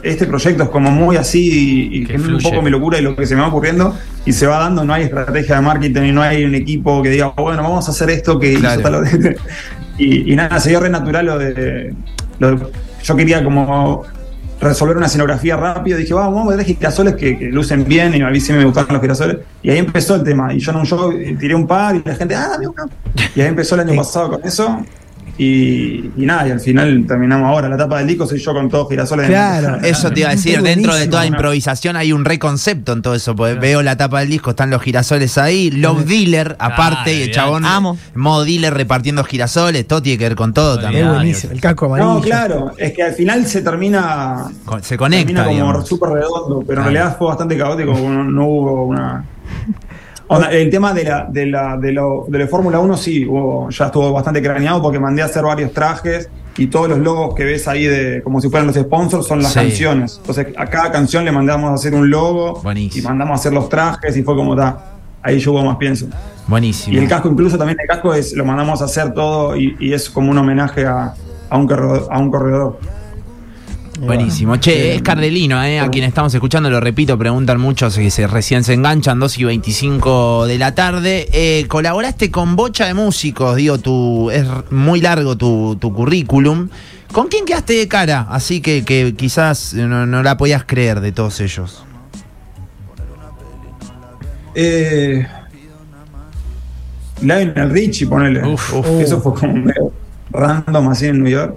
este 0.04 0.28
proyecto 0.28 0.64
es 0.64 0.70
como 0.70 0.92
muy 0.92 1.16
así 1.16 1.90
y, 1.92 2.02
y 2.02 2.06
Que 2.06 2.18
un 2.18 2.38
poco 2.40 2.62
mi 2.62 2.70
locura 2.70 3.00
y 3.00 3.02
lo 3.02 3.16
que 3.16 3.26
se 3.26 3.34
me 3.34 3.42
va 3.42 3.48
ocurriendo 3.48 3.98
y 4.24 4.34
se 4.34 4.46
va 4.46 4.60
dando, 4.60 4.84
no 4.84 4.94
hay 4.94 5.04
estrategia 5.04 5.56
de 5.56 5.62
marketing 5.62 6.02
y 6.04 6.12
no 6.12 6.22
hay 6.22 6.44
un 6.44 6.54
equipo 6.54 7.02
que 7.02 7.10
diga, 7.10 7.30
bueno, 7.30 7.64
vamos 7.64 7.88
a 7.88 7.92
hacer 7.92 8.12
esto 8.12 8.38
que 8.38 8.52
hizo 8.52 8.60
Claro. 8.60 8.82
tal 8.82 8.96
otro". 8.96 9.10
y, 9.98 10.32
y 10.32 10.36
nada, 10.36 10.60
se 10.60 10.70
dio 10.70 10.80
re 10.80 10.90
natural 10.90 11.26
lo 11.26 11.38
de, 11.38 11.94
lo 12.40 12.56
de- 12.56 12.68
yo 13.04 13.16
quería 13.16 13.44
como 13.44 14.04
resolver 14.60 14.98
una 14.98 15.06
escenografía 15.06 15.58
rápido. 15.58 15.98
Dije, 15.98 16.14
vamos, 16.14 16.34
vamos 16.36 16.54
a 16.54 16.58
ver 16.58 16.66
girasoles 16.66 17.16
que, 17.16 17.38
que 17.38 17.46
lucen 17.46 17.86
bien. 17.86 18.16
Y 18.16 18.22
a 18.22 18.30
mí 18.30 18.40
sí 18.40 18.52
me 18.54 18.64
gustaron 18.66 18.94
los 18.94 19.02
girasoles. 19.02 19.38
Y 19.62 19.70
ahí 19.70 19.78
empezó 19.78 20.16
el 20.16 20.24
tema. 20.24 20.54
Y 20.54 20.60
yo 20.60 20.72
en 20.72 20.78
un 20.78 20.86
show 20.86 21.14
tiré 21.40 21.54
un 21.56 21.68
par 21.68 21.96
y 21.96 22.02
la 22.04 22.16
gente, 22.16 22.36
ah, 22.36 22.48
dame 22.52 22.68
uno. 22.68 22.86
Y 23.36 23.42
ahí 23.42 23.48
empezó 23.48 23.76
el 23.76 23.82
año 23.82 23.96
pasado 23.96 24.32
con 24.32 24.44
eso. 24.48 24.84
Y, 25.38 26.12
y 26.16 26.26
nada, 26.26 26.48
y 26.48 26.52
al 26.52 26.62
final 26.62 27.04
terminamos 27.06 27.50
ahora. 27.50 27.68
La 27.68 27.76
tapa 27.76 27.98
del 27.98 28.08
disco 28.08 28.26
soy 28.26 28.40
yo 28.40 28.54
con 28.54 28.70
todos 28.70 28.88
girasoles. 28.90 29.28
Claro. 29.28 29.80
Eso 29.84 30.10
te 30.12 30.22
iba 30.22 30.30
a 30.30 30.32
decir, 30.32 30.62
dentro 30.62 30.96
de 30.96 31.08
toda 31.08 31.26
improvisación 31.26 31.98
hay 31.98 32.14
un 32.14 32.24
reconcepto 32.24 32.94
en 32.94 33.02
todo 33.02 33.16
eso, 33.16 33.36
porque 33.36 33.56
veo 33.56 33.82
la 33.84 33.98
tapa 33.98 34.22
del 34.22 34.30
disco, 34.30 34.52
están 34.52 34.70
los 34.70 34.82
girasoles 34.82 35.38
ahí, 35.38 35.72
Love 35.72 36.06
Dealer 36.06 36.56
aparte, 36.58 37.14
y 37.18 37.22
el 37.24 37.32
chabón 37.32 37.66
Amo. 37.66 37.98
modo 38.14 38.46
dealer 38.46 38.74
repartiendo 38.74 39.26
girasoles, 39.26 39.86
todo 39.86 40.02
tiene 40.02 40.18
que 40.18 40.24
ver 40.24 40.36
con 40.38 40.54
todo 40.54 40.76
Es 40.78 40.82
también. 40.84 41.10
buenísimo. 41.10 41.52
El 41.52 41.60
casco 41.60 41.88
amarillo. 41.88 42.14
No, 42.14 42.22
claro, 42.22 42.72
es 42.78 42.94
que 42.94 43.04
al 43.04 43.14
final 43.14 43.46
se 43.46 43.62
termina. 43.62 44.46
Con- 44.64 44.82
Se 44.84 44.96
conecta, 44.98 45.44
termina 45.44 45.64
como 45.66 45.86
súper 45.86 46.10
redondo, 46.12 46.60
pero 46.66 46.82
Claro. 46.82 46.82
en 46.90 46.94
realidad 46.96 47.18
fue 47.18 47.28
bastante 47.28 47.58
caótico, 47.58 47.92
no, 47.92 48.24
no 48.24 48.46
hubo 48.48 48.86
una. 48.86 49.26
Onda, 50.28 50.52
el 50.52 50.70
tema 50.72 50.92
de 50.94 51.04
la, 51.04 51.28
de 51.30 51.46
la, 51.46 51.78
de 51.78 51.92
lo, 51.92 52.26
de 52.28 52.40
la 52.40 52.48
Fórmula 52.48 52.80
1 52.80 52.98
sí, 52.98 53.26
hubo- 53.26 53.70
ya 53.70 53.86
estuvo 53.86 54.12
bastante 54.12 54.42
craneado 54.42 54.82
porque 54.82 55.00
mandé 55.00 55.22
a 55.22 55.26
hacer 55.26 55.44
varios 55.44 55.72
trajes 55.72 56.30
y 56.58 56.68
todos 56.68 56.90
los 56.90 56.98
logos 57.00 57.36
que 57.36 57.44
ves 57.44 57.68
ahí 57.68 57.86
de 57.86 58.24
como 58.24 58.42
si 58.42 58.50
fueran 58.50 58.66
los 58.68 58.76
sponsors 58.76 59.28
son 59.28 59.44
las 59.44 59.54
Sí. 59.54 59.60
canciones. 59.60 60.18
Entonces 60.20 60.48
a 60.58 60.66
cada 60.66 60.92
canción 60.92 61.26
le 61.26 61.32
mandamos 61.32 61.70
a 61.70 61.74
hacer 61.76 61.94
un 61.94 62.10
logo 62.10 62.60
Buenísimo. 62.64 63.04
y 63.04 63.08
mandamos 63.08 63.34
a 63.34 63.36
hacer 63.42 63.54
los 63.54 63.70
trajes 63.70 64.18
y 64.18 64.24
fue 64.24 64.36
como 64.36 64.54
está. 64.54 64.78
Ahí 65.22 65.38
yo 65.40 65.52
hubo 65.52 65.64
más 65.64 65.78
pienso. 65.78 66.08
Buenísimo. 66.48 66.96
Y 66.96 67.00
el 67.00 67.08
casco, 67.08 67.30
incluso 67.30 67.58
también 67.58 67.78
el 67.80 67.88
casco 67.88 68.14
es, 68.14 68.34
lo 68.34 68.46
mandamos 68.46 68.82
a 68.82 68.86
hacer 68.86 69.14
todo 69.14 69.56
y, 69.58 69.76
y 69.80 69.94
es 69.94 70.10
como 70.10 70.32
un 70.32 70.38
homenaje 70.38 70.86
a, 70.86 71.14
a 71.50 71.58
un 71.58 71.68
corredor. 71.68 72.08
A 72.10 72.20
un 72.20 72.32
corredor. 72.32 72.80
Buenísimo. 74.00 74.58
Che, 74.58 74.96
es 74.96 75.02
Cardelino, 75.02 75.64
eh, 75.64 75.80
a 75.80 75.90
quien 75.90 76.04
estamos 76.04 76.34
escuchando, 76.34 76.70
lo 76.70 76.80
repito, 76.80 77.18
preguntan 77.18 77.60
muchos 77.60 77.98
que 77.98 78.12
se, 78.12 78.28
recién 78.28 78.64
se 78.64 78.74
enganchan, 78.74 79.20
2 79.20 79.38
y 79.40 79.44
25 79.46 80.46
de 80.48 80.58
la 80.58 80.76
tarde. 80.76 81.28
Eh, 81.32 81.66
colaboraste 81.68 82.30
con 82.30 82.56
bocha 82.56 82.86
de 82.88 82.94
músicos, 82.94 83.56
digo, 83.56 83.78
tu, 83.78 84.30
es 84.32 84.46
muy 84.70 85.00
largo 85.02 85.38
tu, 85.38 85.78
tu 85.80 85.94
currículum. 85.94 86.70
¿Con 87.12 87.28
quién 87.28 87.46
quedaste 87.46 87.74
de 87.74 87.88
cara? 87.88 88.28
Así 88.30 88.60
que, 88.60 88.84
que 88.84 89.14
quizás 89.16 89.74
no, 89.74 90.06
no 90.06 90.24
la 90.24 90.36
podías 90.36 90.66
creer 90.66 91.00
de 91.00 91.12
todos 91.14 91.40
ellos. 91.40 91.86
Eh, 94.56 95.26
Lionel 97.22 97.70
Richie, 97.70 98.08
ponele. 98.08 98.46
Uf, 98.46 98.74
Uf, 98.74 98.90
uf. 98.90 99.02
Eso 99.02 99.22
fue 99.22 99.34
como 99.34 99.54
medio 99.54 99.92
random 100.32 100.90
así 100.90 101.08
en 101.08 101.24
New 101.24 101.32
York. 101.32 101.56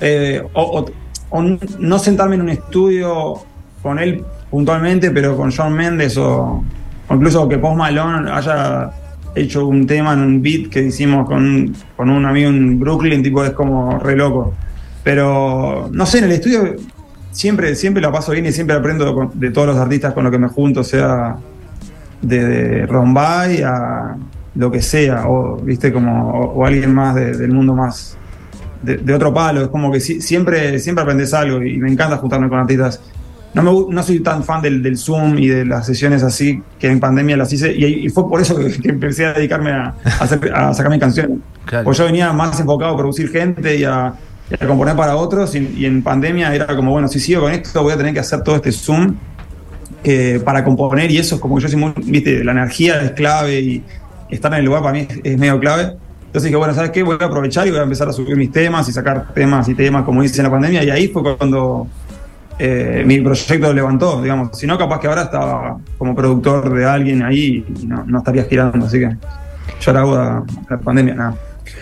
Eh, 0.00 0.42
o, 0.52 0.62
o- 0.80 1.03
o 1.36 1.42
no 1.80 1.98
sentarme 1.98 2.36
en 2.36 2.42
un 2.42 2.48
estudio 2.50 3.34
con 3.82 3.98
él 3.98 4.24
puntualmente, 4.50 5.10
pero 5.10 5.36
con 5.36 5.50
John 5.50 5.72
Mendes 5.72 6.16
o, 6.16 6.62
incluso 7.10 7.48
que 7.48 7.58
Post 7.58 7.76
Malone 7.76 8.30
haya 8.30 8.90
hecho 9.34 9.66
un 9.66 9.84
tema 9.84 10.12
en 10.12 10.20
un 10.20 10.40
beat 10.40 10.68
que 10.70 10.80
hicimos 10.80 11.26
con, 11.26 11.74
con 11.96 12.08
un 12.08 12.24
amigo 12.24 12.50
en 12.50 12.78
Brooklyn, 12.78 13.20
tipo 13.20 13.44
es 13.44 13.50
como 13.50 13.98
re 13.98 14.14
loco. 14.14 14.54
Pero 15.02 15.88
no 15.92 16.06
sé, 16.06 16.18
en 16.18 16.24
el 16.24 16.32
estudio 16.32 16.76
siempre, 17.32 17.74
siempre 17.74 18.00
la 18.00 18.12
paso 18.12 18.30
bien 18.30 18.46
y 18.46 18.52
siempre 18.52 18.76
aprendo 18.76 19.32
de 19.34 19.50
todos 19.50 19.66
los 19.66 19.76
artistas 19.76 20.14
con 20.14 20.22
los 20.22 20.30
que 20.30 20.38
me 20.38 20.46
junto, 20.48 20.84
sea 20.84 21.36
de, 22.22 22.86
Rombay 22.86 23.60
a 23.62 24.16
lo 24.54 24.70
que 24.70 24.80
sea, 24.80 25.28
o 25.28 25.56
viste 25.56 25.92
como, 25.92 26.30
o, 26.30 26.64
alguien 26.64 26.94
más 26.94 27.16
de- 27.16 27.36
del 27.36 27.50
mundo 27.50 27.74
más 27.74 28.16
de, 28.84 28.96
de 28.98 29.14
otro 29.14 29.32
palo. 29.32 29.62
Es 29.62 29.68
como 29.68 29.90
que 29.92 30.00
si- 30.00 30.20
siempre, 30.20 30.78
siempre 30.78 31.02
aprendes 31.02 31.32
algo 31.34 31.62
y 31.62 31.78
me 31.78 31.90
encanta 31.90 32.16
juntarme 32.18 32.48
con 32.48 32.58
artistas. 32.58 33.00
No, 33.54 33.62
me, 33.62 33.94
no 33.94 34.02
soy 34.02 34.18
tan 34.20 34.42
fan 34.42 34.60
del, 34.62 34.82
del 34.82 34.96
Zoom 34.98 35.38
y 35.38 35.46
de 35.46 35.64
las 35.64 35.86
sesiones 35.86 36.24
así 36.24 36.60
que 36.78 36.88
en 36.88 36.98
pandemia 36.98 37.36
las 37.36 37.52
hice 37.52 37.72
y, 37.72 37.84
y 38.06 38.08
fue 38.08 38.28
por 38.28 38.40
eso 38.40 38.56
que, 38.56 38.68
que 38.82 38.88
empecé 38.88 39.26
a 39.26 39.32
dedicarme 39.32 39.70
a, 39.70 39.94
a, 40.04 40.24
hacer- 40.24 40.52
a 40.52 40.74
sacar 40.74 40.90
mis 40.90 41.00
canciones. 41.00 41.38
Claro. 41.64 41.84
Pues 41.84 41.98
yo 41.98 42.04
venía 42.04 42.32
más 42.32 42.58
enfocado 42.58 42.94
a 42.94 42.96
producir 42.96 43.30
gente 43.30 43.76
y 43.76 43.84
a, 43.84 44.12
y 44.50 44.62
a 44.62 44.66
componer 44.66 44.96
para 44.96 45.14
otros 45.16 45.54
y, 45.54 45.72
y 45.76 45.86
en 45.86 46.02
pandemia 46.02 46.52
era 46.54 46.66
como, 46.74 46.90
bueno, 46.90 47.06
si 47.08 47.20
sigo 47.20 47.42
con 47.42 47.52
esto 47.52 47.82
voy 47.82 47.92
a 47.92 47.96
tener 47.96 48.12
que 48.12 48.20
hacer 48.20 48.42
todo 48.42 48.56
este 48.56 48.72
Zoom 48.72 49.14
que 50.02 50.40
para 50.44 50.62
componer 50.64 51.10
y 51.10 51.18
eso 51.18 51.36
es 51.36 51.40
como 51.40 51.56
que 51.56 51.62
yo 51.62 51.68
soy 51.68 51.78
muy, 51.78 51.92
viste, 52.04 52.44
la 52.44 52.52
energía 52.52 53.00
es 53.02 53.12
clave 53.12 53.60
y 53.60 53.82
estar 54.30 54.52
en 54.52 54.58
el 54.58 54.64
lugar 54.66 54.82
para 54.82 54.92
mí 54.94 55.06
es, 55.08 55.20
es 55.22 55.38
medio 55.38 55.58
clave. 55.60 55.96
Entonces 56.34 56.48
dije, 56.48 56.56
bueno, 56.56 56.74
¿sabes 56.74 56.90
qué? 56.90 57.04
Voy 57.04 57.16
a 57.20 57.24
aprovechar 57.26 57.64
y 57.68 57.70
voy 57.70 57.78
a 57.78 57.84
empezar 57.84 58.08
a 58.08 58.12
subir 58.12 58.34
mis 58.36 58.50
temas 58.50 58.88
y 58.88 58.92
sacar 58.92 59.32
temas 59.32 59.68
y 59.68 59.74
temas 59.76 60.02
como 60.02 60.20
hice 60.24 60.40
en 60.40 60.44
la 60.46 60.50
pandemia 60.50 60.82
y 60.82 60.90
ahí 60.90 61.06
fue 61.06 61.22
cuando 61.36 61.86
eh, 62.58 63.04
mi 63.06 63.20
proyecto 63.20 63.72
levantó, 63.72 64.20
digamos. 64.20 64.58
Si 64.58 64.66
no, 64.66 64.76
capaz 64.76 64.98
que 64.98 65.06
ahora 65.06 65.22
estaba 65.22 65.78
como 65.96 66.12
productor 66.16 66.74
de 66.74 66.84
alguien 66.84 67.22
ahí 67.22 67.64
y 67.80 67.86
no, 67.86 68.02
no 68.04 68.18
estaría 68.18 68.42
girando, 68.46 68.84
así 68.86 68.98
que 68.98 69.16
yo 69.80 69.92
la 69.92 70.00
hago 70.00 70.16
la, 70.16 70.42
la 70.70 70.78
pandemia, 70.78 71.14
nada. 71.14 71.34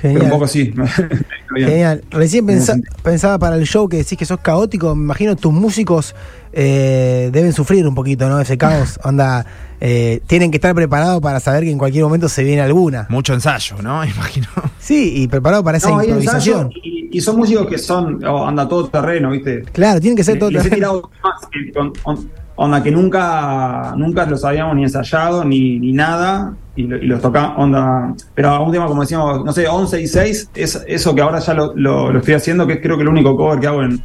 Pero 0.03 0.25
un 0.25 0.31
poco 0.31 0.47
sí. 0.47 0.73
Genial. 1.57 2.03
Recién 2.11 2.45
Tiene 2.47 2.61
pensa- 2.61 2.73
sentido. 2.75 2.95
pensaba 3.03 3.39
para 3.39 3.57
el 3.57 3.65
show 3.67 3.89
que 3.89 3.97
decís 3.99 4.19
que 4.19 4.25
sos 4.27 4.41
caótico. 4.41 4.95
Me 4.95 5.03
imagino 5.05 5.35
tus 5.35 5.53
músicos 5.53 6.15
eh, 6.53 7.31
deben 7.33 7.53
sufrir 7.53 7.87
un 7.87 7.95
poquito, 7.95 8.29
¿no? 8.29 8.41
Ese 8.41 8.57
caos. 8.59 8.99
Onda, 9.05 9.45
eh, 9.81 10.21
tienen 10.27 10.51
que 10.51 10.59
estar 10.59 10.75
preparados 10.75 11.21
para 11.21 11.41
saber 11.41 11.65
que 11.65 11.71
en 11.71 11.79
cualquier 11.79 12.05
momento 12.05 12.29
se 12.29 12.45
viene 12.45 12.61
alguna. 12.63 13.07
Mucho 13.09 13.35
ensayo, 13.35 13.77
¿no? 13.83 14.05
Imagino. 14.05 14.47
Sí, 14.79 15.13
y 15.23 15.29
preparado 15.29 15.65
para 15.65 15.79
esa 15.79 15.91
No, 15.91 16.03
improvisación. 16.03 16.67
ensayo 16.69 16.81
y, 16.85 17.11
y 17.17 17.21
son 17.21 17.37
músicos 17.37 17.67
que 17.67 17.79
son, 17.79 18.25
oh, 18.25 18.47
anda 18.47 18.69
todo 18.69 18.89
terreno, 18.89 19.31
¿viste? 19.31 19.63
Claro, 19.73 20.01
tienen 20.01 20.17
que 20.17 20.25
ser 20.25 20.39
todo 20.39 20.51
Les 20.51 20.61
he 20.67 20.71
terreno. 20.71 20.77
tirado 20.77 21.11
más 21.23 21.49
que 21.51 21.73
con- 21.73 21.93
on- 22.05 22.31
onda 22.55 22.83
que 22.83 22.91
nunca, 22.91 23.95
nunca 23.97 24.27
los 24.27 24.45
habíamos 24.45 24.77
ni 24.77 24.83
ensayado 24.85 25.45
ni, 25.45 25.79
ni 25.81 25.93
nada 25.93 26.55
y, 26.77 26.83
lo- 26.85 26.97
y 26.99 27.07
los 27.07 27.21
tocamos, 27.21 27.55
onda. 27.57 28.15
Pero 28.35 28.63
un 28.65 28.71
tema, 28.73 28.87
como 28.87 29.01
decíamos, 29.03 29.45
no 29.45 29.53
sé, 29.53 29.67
11 29.67 30.01
y 30.03 30.07
6, 30.07 30.51
es 30.55 30.85
eso 30.87 31.15
que 31.15 31.23
ahora 31.23 31.39
ya 31.41 31.55
lo, 31.55 31.73
lo- 31.75 32.13
lo 32.13 32.19
estoy 32.19 32.35
haciendo, 32.35 32.67
que 32.67 32.75
es 32.75 32.81
creo 32.83 32.97
que 32.97 33.03
el 33.03 33.09
único 33.09 33.37
cover 33.37 33.59
que 33.59 33.67
hago 33.67 33.83
en, 33.83 34.03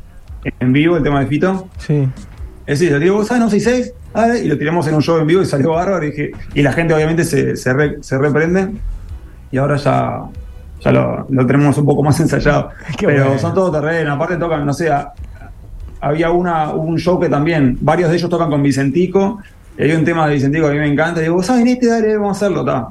en 0.60 0.74
vivo, 0.74 0.98
el 0.98 1.04
tema 1.04 1.20
de 1.20 1.28
Fito. 1.28 1.68
Sí. 1.78 2.08
Es 2.68 2.80
decir, 2.80 2.92
lo 2.94 3.00
tiré, 3.00 3.12
¿vos 3.12 3.28
sabes? 3.28 3.42
No, 3.44 3.50
6 3.50 3.94
y 4.44 4.48
lo 4.48 4.58
tiramos 4.58 4.86
en 4.88 4.96
un 4.96 5.02
show 5.02 5.18
en 5.18 5.26
vivo 5.28 5.42
y 5.42 5.46
salió 5.46 5.72
bárbaro. 5.72 6.04
Y, 6.06 6.12
dije, 6.12 6.32
y 6.54 6.62
la 6.62 6.74
gente 6.74 6.94
obviamente 6.94 7.24
se, 7.24 7.56
se, 7.56 7.74
re- 7.74 7.98
se 8.02 8.18
reprende. 8.18 8.70
Y 9.52 9.58
ahora 9.58 9.78
ya, 9.78 10.20
ya 10.82 10.92
lo, 10.92 11.26
lo 11.30 11.46
tenemos 11.48 11.78
un 11.78 11.86
poco 11.86 12.04
más 12.04 12.20
ensayado. 12.20 12.70
Qué 12.98 13.08
Pero 13.08 13.24
bueno. 13.26 13.40
son 13.40 13.54
todo 13.54 13.72
terreno. 13.72 14.14
Aparte 14.14 14.36
tocan, 14.36 14.66
no 14.66 14.74
sé, 14.74 14.90
a- 14.92 15.14
había 16.02 16.30
una, 16.30 16.72
un 16.72 16.98
show 17.00 17.20
que 17.20 17.30
también, 17.30 17.78
varios 17.82 18.10
de 18.10 18.18
ellos 18.18 18.30
tocan 18.30 18.50
con 18.50 18.62
Vicentico. 18.62 19.40
Y 19.78 19.84
hay 19.84 19.92
un 19.92 20.04
tema 20.04 20.28
de 20.28 20.34
Vicentico 20.36 20.66
que 20.66 20.72
a 20.72 20.74
mí 20.74 20.80
me 20.80 20.88
encanta. 20.92 21.20
Y 21.20 21.24
digo, 21.26 21.42
¿saben 21.44 21.68
este? 21.68 21.88
Dale, 21.88 22.18
vamos 22.18 22.30
a 22.42 22.46
hacerlo, 22.46 22.66
ta. 22.66 22.88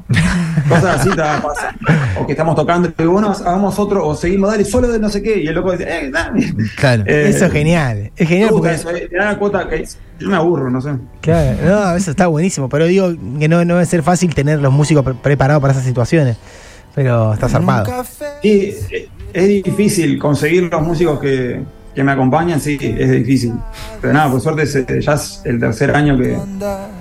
Cosas 0.69 1.01
así, 1.01 1.11
ta, 1.17 1.43
pasa. 1.43 1.75
O 2.21 2.27
que 2.27 2.33
estamos 2.33 2.55
tocando, 2.55 2.89
y 2.89 2.93
digo, 2.97 3.13
bueno, 3.13 3.31
hagamos 3.33 3.79
otro, 3.79 4.07
o 4.07 4.15
seguimos, 4.15 4.51
dale, 4.51 4.65
solo 4.65 4.89
de 4.89 4.99
no 4.99 5.09
sé 5.11 5.23
qué. 5.23 5.41
Y 5.43 5.47
el 5.49 5.55
loco 5.55 5.73
dice, 5.73 5.85
eh, 5.89 6.11
dale. 6.11 6.55
Claro. 6.77 7.03
Eh, 7.07 7.29
Eso 7.29 7.47
es 7.47 7.53
genial. 7.53 8.11
Es 8.17 8.29
genial 8.29 8.51
porque. 8.53 8.73
eso, 8.75 8.91
eh, 8.91 9.09
te 9.11 9.17
da 9.17 9.33
la 9.33 9.39
cuota 9.39 9.69
que 9.69 9.85
yo 10.19 10.29
me 10.29 10.37
aburro, 10.37 10.71
no 10.71 10.81
sé. 10.81 10.91
Claro, 11.21 11.57
no, 11.65 11.97
eso 11.97 12.11
está 12.13 12.29
buenísimo. 12.29 12.69
Pero 12.69 12.87
digo 12.87 13.13
que 13.39 13.49
no, 13.49 13.65
no 13.65 13.75
debe 13.75 13.87
ser 13.87 14.03
fácil 14.03 14.35
tener 14.35 14.61
los 14.61 14.73
músicos 14.73 15.05
pre- 15.05 15.15
preparados 15.15 15.61
para 15.61 15.73
esas 15.73 15.85
situaciones. 15.85 16.37
Pero 16.95 17.35
está 17.35 17.49
zarpado. 17.49 18.05
Sí, 18.43 18.75
es 19.33 19.49
difícil 19.65 20.19
conseguir 20.19 20.63
los 20.73 20.81
músicos 20.83 21.21
que, 21.21 21.63
que 21.97 22.05
me 22.05 22.13
acompañan, 22.13 22.61
sí, 22.61 22.79
es 22.81 23.11
difícil. 23.11 23.55
Pero 24.01 24.13
nada, 24.13 24.31
por 24.31 24.41
suerte 24.41 25.01
ya 25.01 25.15
es 25.15 25.41
el 25.45 25.59
tercer 25.59 25.97
año 25.97 26.17
que, 26.19 26.37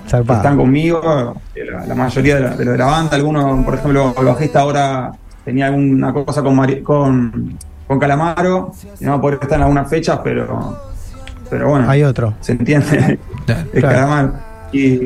están 0.06 0.56
conmigo, 0.56 1.36
la, 1.54 1.86
la 1.86 1.94
mayoría 1.94 2.36
de, 2.36 2.40
la, 2.40 2.50
de 2.56 2.64
los 2.64 2.72
de 2.72 2.78
la 2.78 2.86
banda, 2.86 3.14
algunos, 3.14 3.64
por 3.64 3.74
ejemplo, 3.74 4.14
el 4.18 4.24
bajista 4.24 4.60
ahora 4.60 5.12
tenía 5.44 5.66
alguna 5.66 6.12
cosa 6.14 6.42
con, 6.42 6.56
Mari- 6.56 6.82
con, 6.82 7.58
con 7.86 7.98
Calamaro, 8.00 8.72
y 8.98 9.04
no 9.04 9.10
va 9.12 9.16
a 9.18 9.20
poder 9.20 9.38
estar 9.42 9.58
en 9.58 9.62
algunas 9.64 9.88
fechas, 9.88 10.18
pero, 10.24 10.80
pero 11.50 11.68
bueno, 11.68 11.88
Hay 11.90 12.02
otro. 12.02 12.32
se 12.40 12.52
entiende, 12.52 13.18
es 13.46 13.80
Claro. 13.80 13.94
Calamaro. 13.94 14.32
Y, 14.72 14.98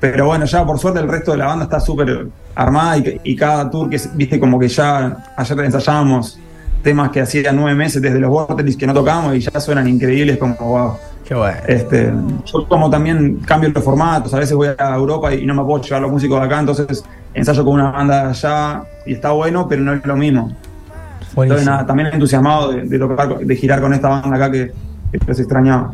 pero 0.00 0.26
bueno, 0.26 0.46
ya 0.46 0.64
por 0.66 0.78
suerte 0.78 0.98
el 0.98 1.08
resto 1.08 1.32
de 1.32 1.38
la 1.38 1.46
banda 1.46 1.64
está 1.64 1.78
súper 1.78 2.26
armada 2.54 2.96
y, 2.98 3.20
y 3.22 3.36
cada 3.36 3.70
tour 3.70 3.88
que, 3.88 4.00
viste, 4.14 4.40
como 4.40 4.58
que 4.58 4.66
ya 4.68 5.16
ayer 5.36 5.60
ensayábamos 5.60 6.40
temas 6.86 7.10
que 7.10 7.20
hacía 7.20 7.50
nueve 7.50 7.74
meses 7.74 8.00
desde 8.00 8.20
los 8.20 8.30
Vortex 8.30 8.76
que 8.76 8.86
no 8.86 8.94
tocamos 8.94 9.34
y 9.34 9.40
ya 9.40 9.58
suenan 9.58 9.88
increíbles 9.88 10.38
como 10.38 10.54
wow. 10.54 10.92
Qué 11.26 11.34
bueno. 11.34 11.58
Este, 11.66 12.12
yo 12.44 12.68
como 12.68 12.88
también 12.88 13.40
cambio 13.44 13.70
los 13.70 13.82
formatos, 13.82 14.32
a 14.32 14.38
veces 14.38 14.54
voy 14.54 14.68
a 14.78 14.94
Europa 14.94 15.34
y 15.34 15.44
no 15.44 15.54
me 15.54 15.64
puedo 15.64 15.82
llevar 15.82 16.02
los 16.02 16.12
músicos 16.12 16.38
de 16.38 16.46
acá, 16.46 16.60
entonces 16.60 17.02
ensayo 17.34 17.64
con 17.64 17.74
una 17.74 17.90
banda 17.90 18.30
allá 18.30 18.84
y 19.04 19.14
está 19.14 19.32
bueno, 19.32 19.66
pero 19.68 19.82
no 19.82 19.94
es 19.94 20.06
lo 20.06 20.16
mismo. 20.16 20.54
Entonces 21.36 21.66
nada, 21.66 21.84
también 21.84 22.10
entusiasmado 22.12 22.70
de, 22.70 22.82
de 22.84 22.98
tocar, 23.00 23.36
de 23.36 23.56
girar 23.56 23.80
con 23.80 23.92
esta 23.92 24.08
banda 24.08 24.36
acá 24.36 24.48
que, 24.52 24.72
que 25.10 25.18
los 25.26 25.40
extrañaba. 25.40 25.92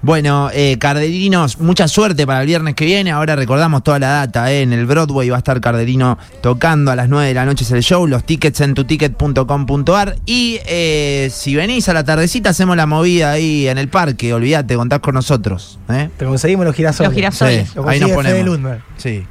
Bueno, 0.00 0.48
eh, 0.52 0.76
Carderinos, 0.78 1.58
mucha 1.58 1.88
suerte 1.88 2.24
para 2.26 2.40
el 2.42 2.46
viernes 2.46 2.74
que 2.74 2.84
viene. 2.84 3.10
Ahora 3.10 3.34
recordamos 3.34 3.82
toda 3.82 3.98
la 3.98 4.08
data. 4.08 4.50
eh. 4.52 4.62
En 4.62 4.72
el 4.72 4.86
Broadway 4.86 5.28
va 5.28 5.36
a 5.36 5.38
estar 5.38 5.60
Carderino 5.60 6.18
tocando 6.40 6.90
a 6.92 6.96
las 6.96 7.08
9 7.08 7.26
de 7.28 7.34
la 7.34 7.44
noche 7.44 7.64
es 7.64 7.70
el 7.72 7.82
show. 7.82 8.06
Los 8.06 8.24
tickets 8.24 8.60
en 8.60 8.74
tuticket.com.ar. 8.74 10.16
Y 10.24 10.60
eh, 10.66 11.28
si 11.32 11.56
venís 11.56 11.88
a 11.88 11.94
la 11.94 12.04
tardecita, 12.04 12.50
hacemos 12.50 12.76
la 12.76 12.86
movida 12.86 13.32
ahí 13.32 13.66
en 13.66 13.76
el 13.78 13.88
parque. 13.88 14.32
Olvídate, 14.32 14.76
contás 14.76 15.00
con 15.00 15.14
nosotros. 15.14 15.78
¿eh? 15.88 16.10
Te 16.16 16.24
conseguimos 16.24 16.64
los 16.64 16.74
girasoles. 16.76 17.08
Los 17.08 17.14
girasoles. 17.16 17.74
Lo 17.74 17.88
ahí 17.88 17.98
nos 17.98 18.10
ponemos. 18.12 18.44
Lundberg. 18.46 18.82
Sí. 18.96 19.24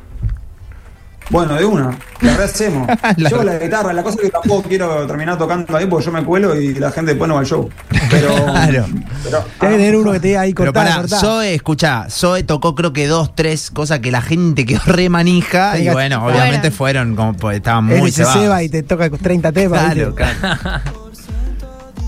Bueno, 1.30 1.56
de 1.56 1.66
una, 1.66 1.98
la 2.22 2.34
hacemos. 2.44 2.88
La- 3.18 3.30
Yo 3.30 3.44
la 3.44 3.58
guitarra, 3.60 3.92
la 3.92 4.02
cosa 4.02 4.16
es 4.16 4.22
que 4.24 4.30
tampoco 4.30 4.64
quiero 4.70 5.06
terminar 5.08 5.38
tocando 5.38 5.76
ahí 5.76 5.86
porque 5.86 6.06
yo 6.06 6.12
me 6.14 6.24
cuelo 6.24 6.56
y 6.60 6.74
la 6.76 6.90
gente 6.92 7.12
después 7.12 7.28
no 7.28 7.34
va 7.36 7.42
al 7.42 7.46
show. 7.46 7.70
Pero, 8.10 8.30
Claro. 8.46 8.86
pero- 9.24 9.46
Tiene 9.60 9.76
que 9.76 9.82
tener 9.84 9.96
uno 9.98 10.12
que 10.14 10.20
te 10.22 10.28
diga 10.30 10.42
ahí 10.42 10.54
Pero 10.54 10.72
cortada, 10.72 10.86
pará, 10.90 11.02
cortada. 11.02 11.22
Zoe, 11.22 11.54
escuchá, 11.56 12.06
Zoe 12.10 12.44
tocó 12.44 12.76
creo 12.76 12.94
que 12.94 13.08
dos, 13.08 13.36
tres 13.36 13.72
cosas 13.72 14.00
que 14.00 14.10
la 14.12 14.22
gente 14.22 14.66
quedó 14.66 14.82
re 14.86 15.10
manija. 15.10 15.78
Y 15.78 15.90
bueno, 15.90 16.22
Bueno. 16.22 16.38
obviamente 16.38 16.72
fueron 16.72 17.16
como, 17.16 17.34
pues, 17.34 17.58
estaban 17.58 17.92
Él 17.92 18.00
muy 18.00 18.12
se 18.12 18.18
cebados. 18.24 18.42
ceba 18.42 18.64
y 18.64 18.70
te 18.70 18.84
toca 18.84 19.10
30 19.10 19.52
temas. 19.52 19.84
Claro, 19.94 20.14
¿viste? 20.16 20.24
claro. 20.40 20.82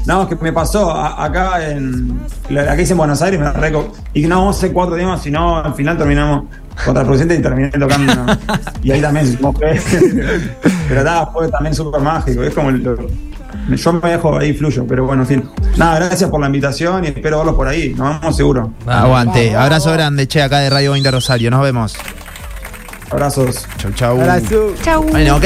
No, 0.09 0.23
es 0.23 0.27
que 0.29 0.35
me 0.43 0.51
pasó 0.51 0.91
a- 0.91 1.23
acá 1.23 1.69
en. 1.69 2.19
La, 2.49 2.63
la 2.63 2.75
que 2.75 2.81
hice 2.81 2.93
en 2.93 2.97
Buenos 2.97 3.21
Aires, 3.21 3.39
me 3.39 3.51
reco. 3.51 3.93
Y 4.13 4.23
no 4.27 4.39
vamos 4.39 4.55
a 4.55 4.57
hacer 4.57 4.73
cuatro 4.73 4.95
temas, 4.95 5.21
sino 5.21 5.57
al 5.63 5.75
final 5.75 5.97
terminamos 5.99 6.45
contraproducente 6.83 7.35
y 7.35 7.41
terminé 7.43 7.69
tocando. 7.69 8.11
y 8.83 8.91
ahí 8.91 9.01
también. 9.01 9.37
Pero 10.89 11.03
nada, 11.03 11.27
fue 11.27 11.47
también 11.49 11.75
súper 11.75 12.01
mágico. 12.01 12.41
Es 12.43 12.53
como. 12.55 12.71
lo- 12.71 12.97
yo 13.69 13.93
me 13.93 14.09
dejo 14.09 14.37
ahí 14.37 14.53
fluyo, 14.53 14.85
pero 14.87 15.05
bueno, 15.05 15.23
en 15.23 15.27
fin. 15.27 15.49
Nada, 15.77 15.95
gracias 15.99 16.27
por 16.29 16.39
la 16.39 16.47
invitación 16.47 17.03
y 17.03 17.07
espero 17.07 17.37
verlos 17.37 17.55
por 17.55 17.67
ahí. 17.67 17.93
Nos 17.95 18.19
vemos 18.19 18.35
seguro. 18.35 18.73
Aguante. 18.87 19.55
Abrazo 19.55 19.91
grande, 19.91 20.27
che, 20.27 20.41
acá 20.41 20.57
de 20.59 20.69
Radio 20.71 20.91
20 20.93 21.11
Rosario. 21.11 21.51
Nos 21.51 21.61
vemos. 21.61 21.95
Abrazos. 23.11 23.67
Chau, 23.77 23.91
chau. 23.91 24.21
Abrazo. 24.21 24.73
Chau. 24.83 25.03
Bueno, 25.03 25.33
ok. 25.33 25.37